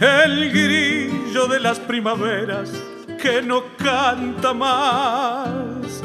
[0.00, 2.70] el grillo de las primaveras
[3.20, 6.02] que no canta más,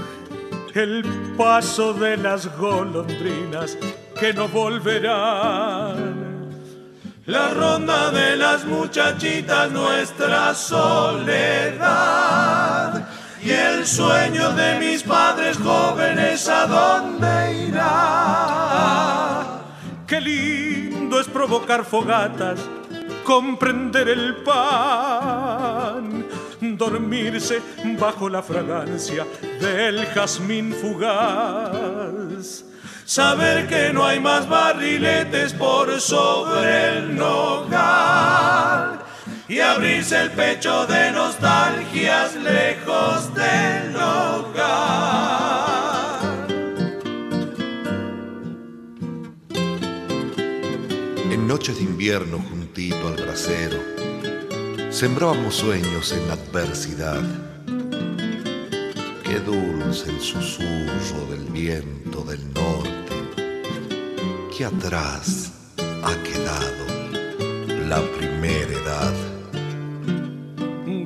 [0.74, 1.04] el
[1.38, 3.78] paso de las golondrinas
[4.20, 6.26] que no volverán.
[7.26, 11.80] La ronda de las muchachitas, nuestra soledad.
[13.42, 19.46] Y el sueño de mis padres jóvenes, ¿a dónde irá?
[20.06, 20.75] Qué lindo
[21.20, 22.60] es provocar fogatas,
[23.24, 26.26] comprender el pan,
[26.62, 27.62] dormirse
[28.00, 29.26] bajo la fragancia
[29.60, 32.66] del jazmín fugaz.
[33.06, 39.00] Saber que no hay más barriletes por sobre el nogal
[39.48, 45.65] y abrirse el pecho de nostalgias lejos del hogar.
[51.46, 53.78] Noches de invierno juntito al brasero,
[54.90, 57.22] sembrábamos sueños en adversidad.
[59.24, 63.14] Qué dulce el susurro del viento del norte,
[64.58, 66.86] que atrás ha quedado
[67.90, 69.14] la primera edad.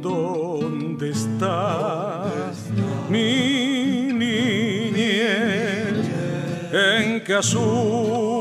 [0.02, 2.26] ¿Dónde está
[3.10, 5.20] mi niñez?
[6.72, 8.39] En azul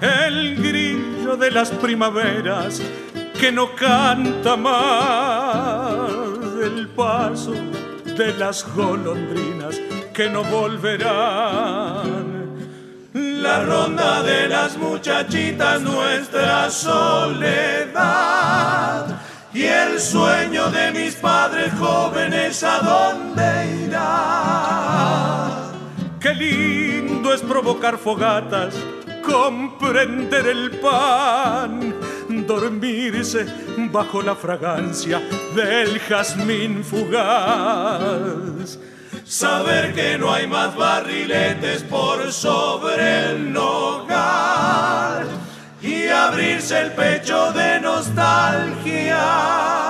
[0.00, 2.80] el grillo de las primaveras
[3.38, 6.08] que no canta más
[6.62, 7.52] el paso
[8.16, 9.80] de las golondrinas
[10.14, 12.34] que no volverán.
[13.12, 17.94] La ronda de las muchachitas, nuestra soledad.
[19.52, 25.50] Y el sueño de mis padres jóvenes, ¿a dónde irá?
[26.20, 27.03] Qué lindo
[27.42, 28.74] provocar fogatas,
[29.22, 31.94] comprender el pan,
[32.46, 33.46] dormirse
[33.90, 35.20] bajo la fragancia
[35.54, 38.78] del jazmín fugaz.
[39.24, 45.26] saber que no hay más barriletes por sobre el nogal
[45.80, 49.83] y abrirse el pecho de nostalgia.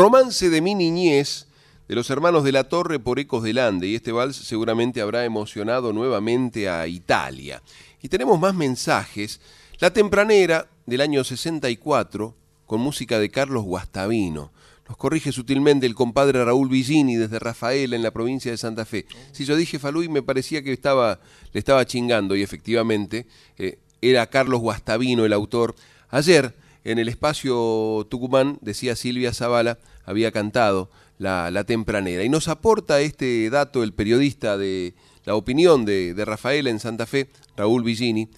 [0.00, 1.46] Romance de mi niñez
[1.86, 5.26] de los hermanos de la Torre por Ecos del Ande y este vals seguramente habrá
[5.26, 7.60] emocionado nuevamente a Italia.
[8.00, 9.42] Y tenemos más mensajes.
[9.78, 14.52] La Tempranera del año 64 con música de Carlos Guastavino.
[14.88, 19.04] Nos corrige sutilmente el compadre Raúl Villini desde Rafael en la provincia de Santa Fe.
[19.32, 21.20] Si yo dije Falú y me parecía que estaba,
[21.52, 23.26] le estaba chingando y efectivamente
[23.58, 25.74] eh, era Carlos Guastavino el autor.
[26.08, 26.54] Ayer
[26.84, 32.24] en el espacio Tucumán, decía Silvia Zavala, había cantado la, tempranera.
[32.24, 34.94] Y nos aporta este dato el periodista de
[35.24, 38.28] la opinión de, de Rafael en Santa Fe, Raúl Villini,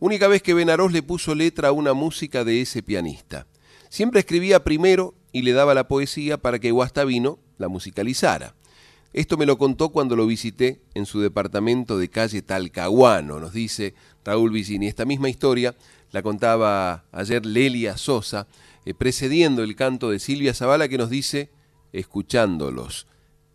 [0.00, 3.46] única vez que Benarós le puso letra a una música de ese pianista.
[3.88, 8.54] Siempre escribía primero y le daba la poesía para que Guastavino la musicalizara.
[9.12, 13.94] Esto me lo contó cuando lo visité en su departamento de calle Talcahuano, nos dice
[14.24, 14.88] Raúl Villini.
[14.88, 15.76] Esta misma historia
[16.10, 18.48] la contaba ayer Lelia Sosa,
[18.84, 21.50] eh, precediendo el canto de Silvia Zavala, que nos dice
[21.92, 23.06] escuchándolos.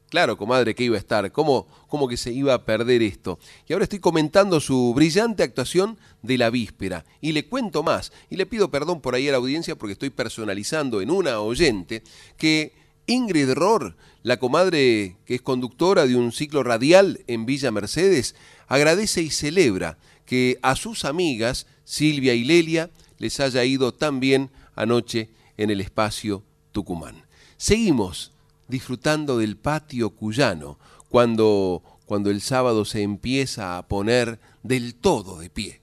[0.10, 3.38] Claro, comadre, que iba a estar, ¿Cómo, ¿Cómo, que se iba a perder esto?
[3.68, 7.06] Y ahora estoy comentando su brillante actuación de la víspera.
[7.22, 10.10] Y le cuento más, y le pido perdón por ahí a la audiencia porque estoy
[10.10, 12.02] personalizando en una oyente
[12.38, 12.74] que
[13.06, 18.36] Ingrid Rohr, la comadre que es conductora de un ciclo radial en Villa Mercedes,
[18.68, 22.90] agradece y celebra que a sus amigas, Silvia y Lelia,
[23.20, 24.50] les haya ido tan bien
[24.80, 27.26] anoche en el espacio Tucumán.
[27.58, 28.32] Seguimos
[28.68, 30.80] disfrutando del patio cuyano
[31.10, 35.82] cuando, cuando el sábado se empieza a poner del todo de pie.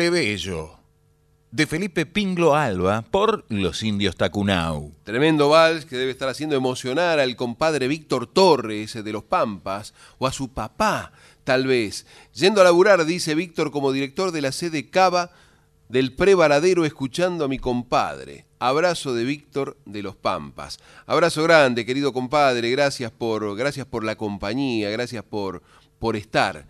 [0.00, 0.70] Plebeyo
[1.50, 4.94] de Felipe Pinglo Alba por los indios Tacunau.
[5.04, 10.26] Tremendo vals que debe estar haciendo emocionar al compadre Víctor Torres de los Pampas o
[10.26, 11.12] a su papá,
[11.44, 12.06] tal vez.
[12.32, 15.32] Yendo a laburar, dice Víctor, como director de la sede Cava,
[15.90, 18.46] del prevaradero escuchando a mi compadre.
[18.58, 20.78] Abrazo de Víctor de los Pampas.
[21.04, 22.70] Abrazo grande, querido compadre.
[22.70, 25.62] Gracias por, gracias por la compañía, gracias por,
[25.98, 26.66] por estar.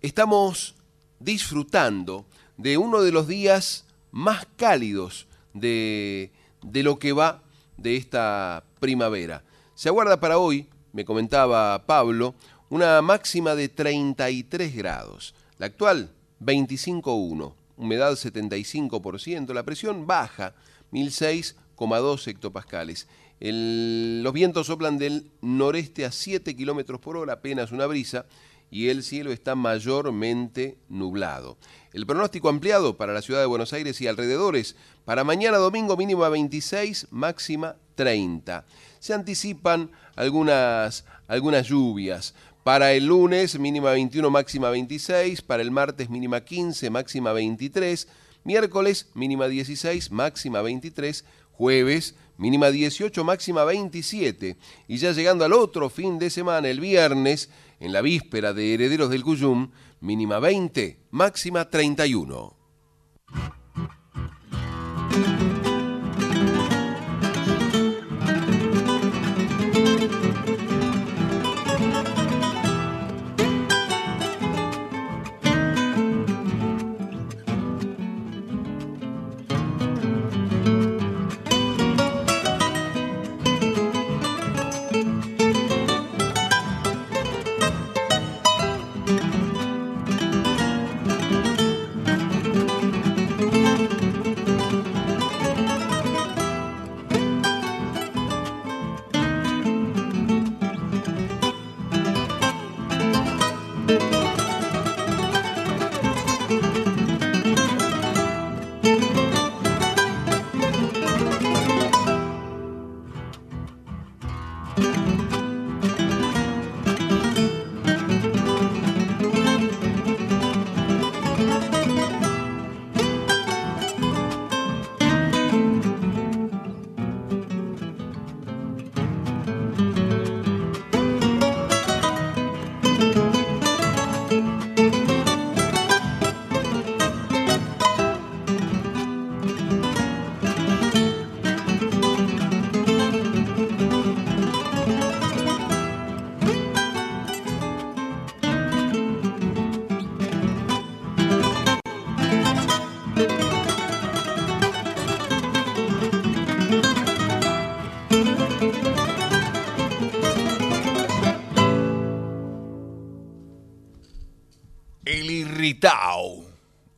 [0.00, 0.76] Estamos
[1.24, 2.26] disfrutando
[2.56, 6.30] de uno de los días más cálidos de,
[6.62, 7.42] de lo que va
[7.76, 9.42] de esta primavera.
[9.74, 12.34] Se aguarda para hoy, me comentaba Pablo,
[12.68, 15.34] una máxima de 33 grados.
[15.58, 17.54] La actual, 25,1.
[17.76, 19.52] Humedad 75%.
[19.52, 20.54] La presión baja,
[20.92, 23.08] 1006,2 hectopascales.
[23.40, 28.26] los vientos soplan del noreste a 7 kilómetros por hora, apenas una brisa,
[28.72, 31.58] y el cielo está mayormente nublado.
[31.92, 36.30] El pronóstico ampliado para la ciudad de Buenos Aires y alrededores, para mañana domingo mínima
[36.30, 38.64] 26, máxima 30.
[38.98, 42.34] Se anticipan algunas, algunas lluvias.
[42.64, 45.42] Para el lunes mínima 21, máxima 26.
[45.42, 48.08] Para el martes mínima 15, máxima 23.
[48.44, 51.26] Miércoles mínima 16, máxima 23.
[51.52, 54.56] Jueves mínima 18, máxima 27.
[54.88, 57.50] Y ya llegando al otro fin de semana, el viernes,
[57.80, 62.56] en la víspera de Herederos del Cuyum, mínima 20, máxima 31.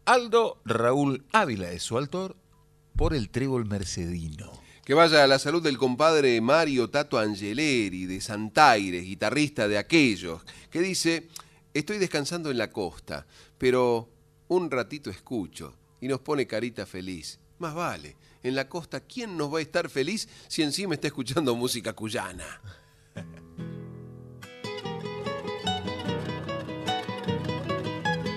[0.05, 2.37] Aldo Raúl Ávila es su autor
[2.95, 4.53] por el trébol mercedino.
[4.85, 10.43] Que vaya a la salud del compadre Mario Tato Angeleri de Santaires, guitarrista de aquellos,
[10.71, 11.29] que dice,
[11.73, 14.11] estoy descansando en la costa, pero
[14.49, 17.39] un ratito escucho y nos pone carita feliz.
[17.61, 21.55] Más vale, en la costa, ¿quién nos va a estar feliz si encima está escuchando
[21.55, 22.61] música cuyana?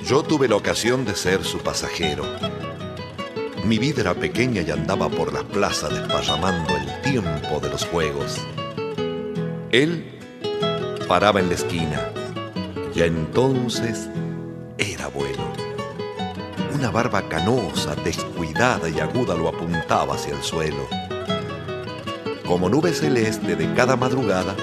[0.08, 2.24] Yo tuve la ocasión de ser su pasajero.
[3.66, 8.38] Mi vida era pequeña y andaba por las plazas desparramando el tiempo de los juegos.
[9.70, 10.18] Él
[11.10, 12.10] paraba en la esquina.
[12.96, 14.08] Ya entonces
[14.78, 15.52] era bueno.
[16.74, 20.88] Una barba canosa, descuidada y aguda lo apuntaba hacia el suelo.
[22.46, 24.56] Como nube celeste de cada madrugada,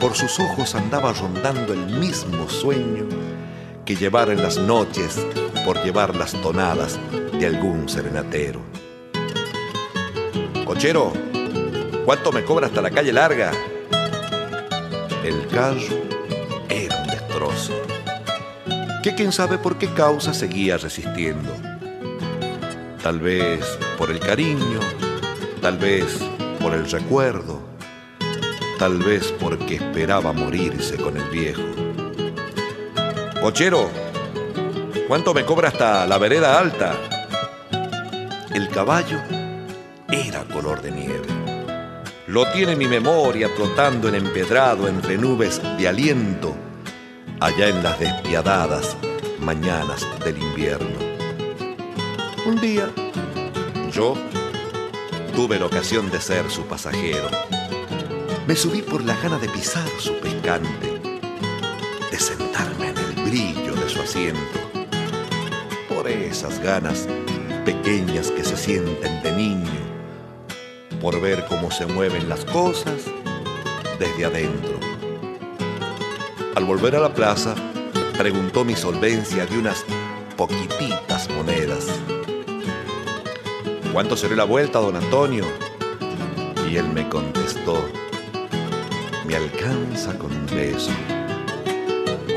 [0.00, 3.29] por sus ojos andaba rondando el mismo sueño
[3.84, 5.26] que llevar en las noches
[5.64, 6.98] por llevar las tonadas
[7.38, 8.60] de algún serenatero.
[10.64, 11.12] Cochero,
[12.04, 13.52] ¿cuánto me cobra hasta la calle larga?
[15.24, 15.98] El carro
[16.68, 17.74] era un destrozo,
[19.02, 21.52] que quién sabe por qué causa seguía resistiendo.
[23.02, 23.66] Tal vez
[23.98, 24.80] por el cariño,
[25.60, 26.20] tal vez
[26.60, 27.60] por el recuerdo,
[28.78, 31.79] tal vez porque esperaba morirse con el viejo.
[33.40, 33.88] Cochero,
[35.08, 36.94] ¿cuánto me cobra hasta la vereda alta?
[38.52, 39.18] El caballo
[40.10, 41.26] era color de nieve.
[42.26, 46.54] Lo tiene mi memoria flotando en empedrado entre nubes de aliento,
[47.40, 48.98] allá en las despiadadas
[49.40, 50.98] mañanas del invierno.
[52.44, 52.90] Un día,
[53.90, 54.16] yo
[55.34, 57.30] tuve la ocasión de ser su pasajero.
[58.46, 61.00] Me subí por la gana de pisar su pescante
[63.30, 64.58] de su asiento.
[65.88, 67.06] Por esas ganas
[67.64, 69.70] pequeñas que se sienten de niño
[71.00, 73.04] por ver cómo se mueven las cosas
[74.00, 74.80] desde adentro.
[76.56, 77.54] Al volver a la plaza,
[78.18, 79.84] preguntó mi solvencia de unas
[80.36, 81.86] poquititas monedas.
[83.92, 85.44] ¿Cuánto será la vuelta, don Antonio?
[86.68, 87.80] Y él me contestó,
[89.24, 90.90] me alcanza con un beso.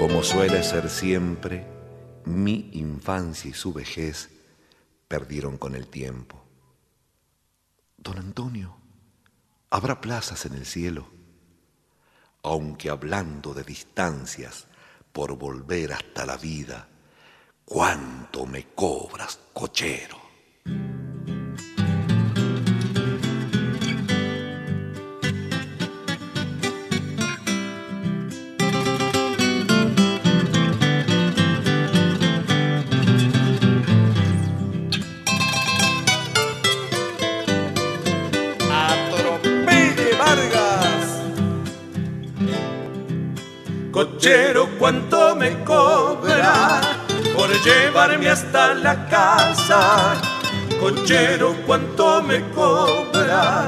[0.04, 1.66] Como suele ser siempre,
[2.26, 4.30] mi infancia y su vejez
[5.08, 6.44] perdieron con el tiempo.
[7.96, 8.76] Don Antonio,
[9.70, 11.08] habrá plazas en el cielo,
[12.44, 14.68] aunque hablando de distancias
[15.14, 16.90] por volver hasta la vida,
[17.64, 20.18] ¿cuánto me cobras, cochero?
[48.04, 50.16] Llevarme hasta la casa?
[50.80, 53.68] Cochero, ¿cuánto me cobra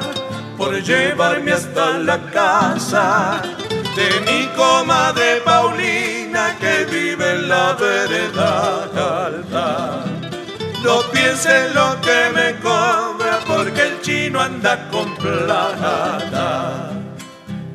[0.57, 3.41] por llevarme hasta la casa?
[3.95, 8.83] De mi comadre Paulina que vive en la vereda
[9.25, 10.03] alta.
[10.83, 16.91] No piense lo que me cobra porque el chino anda con plata.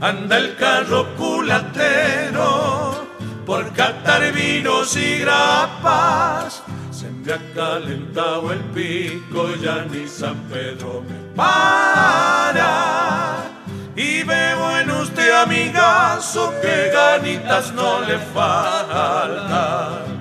[0.03, 2.30] Anda el carro culatero
[3.81, 6.63] catar vinos y grapas.
[6.91, 12.73] Se me ha calentado el pico, ya ni San Pedro me para.
[13.97, 20.21] Y veo en usted, amigazo, que ganitas no le faltan.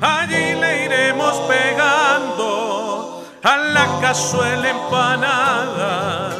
[0.00, 6.30] Allí le iremos pegando a la cazuela empanada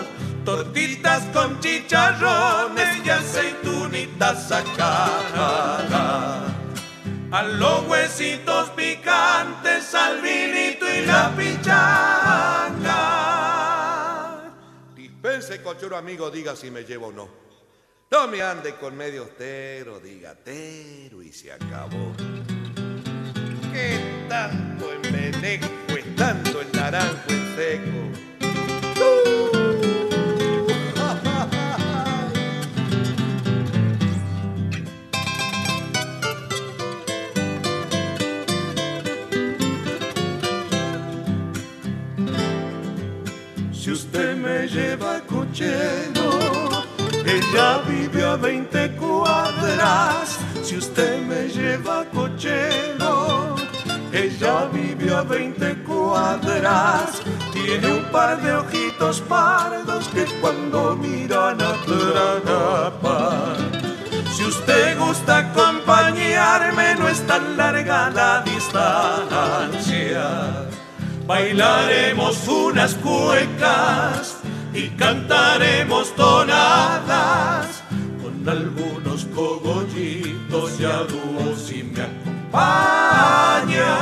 [0.44, 6.29] tortitas con chicharrones y aceitunitas sacadas.
[7.32, 12.90] A los huesitos picantes, al vinito y la pichanga.
[14.96, 17.28] Dispense, cochero amigo, diga si me llevo o no.
[18.10, 22.12] No me ande con medio tero, diga tero y se acabó.
[23.72, 28.00] ¿Qué tanto envenejo es tanto el naranjo en seco?
[43.90, 46.30] Si usted me lleva cochero,
[47.26, 50.38] ella vive a 20 cuadras.
[50.62, 53.56] Si usted me lleva cochero,
[54.12, 57.20] ella vive a 20 cuadras.
[57.52, 63.56] Tiene un par de ojitos pardos que cuando miran atrapan.
[64.32, 69.90] Si usted gusta acompañarme, no es tan larga la distancia.
[71.30, 74.38] Bailaremos unas cuecas
[74.74, 77.84] y cantaremos tonadas
[78.20, 83.94] con algunos cogollitos y a dúos si me acompaña.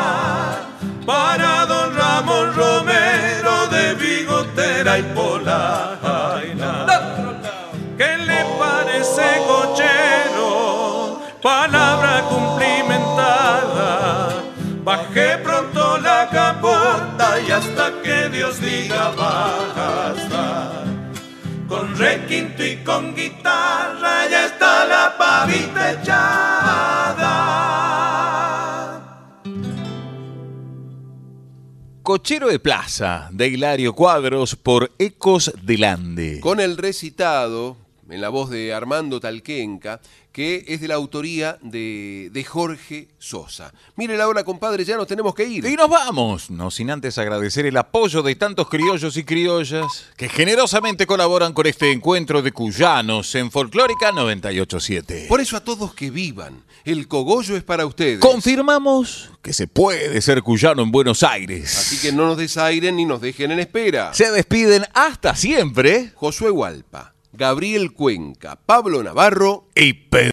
[1.04, 6.86] Para don Ramón Romero de Bigotera y Polaina.
[7.98, 11.20] ¿Qué le parece cochero?
[11.42, 11.87] Palabra
[18.28, 20.84] que Dios diga basta.
[21.68, 27.34] Con requinto y con guitarra ya está la pavita echada.
[32.02, 36.40] Cochero de Plaza, de Hilario Cuadros, por Ecos del Ande.
[36.40, 37.76] Con el recitado,
[38.08, 40.00] en la voz de Armando Talquenca,
[40.38, 43.74] que es de la autoría de, de Jorge Sosa.
[43.96, 45.66] Mire la hora, compadre, ya nos tenemos que ir.
[45.66, 50.28] Y nos vamos, no sin antes agradecer el apoyo de tantos criollos y criollas que
[50.28, 55.26] generosamente colaboran con este encuentro de cuyanos en Folclórica 987.
[55.28, 58.20] Por eso a todos que vivan, el cogollo es para ustedes.
[58.20, 61.76] Confirmamos que se puede ser cuyano en Buenos Aires.
[61.76, 64.14] Así que no nos desairen ni nos dejen en espera.
[64.14, 70.18] Se despiden hasta siempre Josué Hualpa, Gabriel Cuenca, Pablo Navarro y Pedro.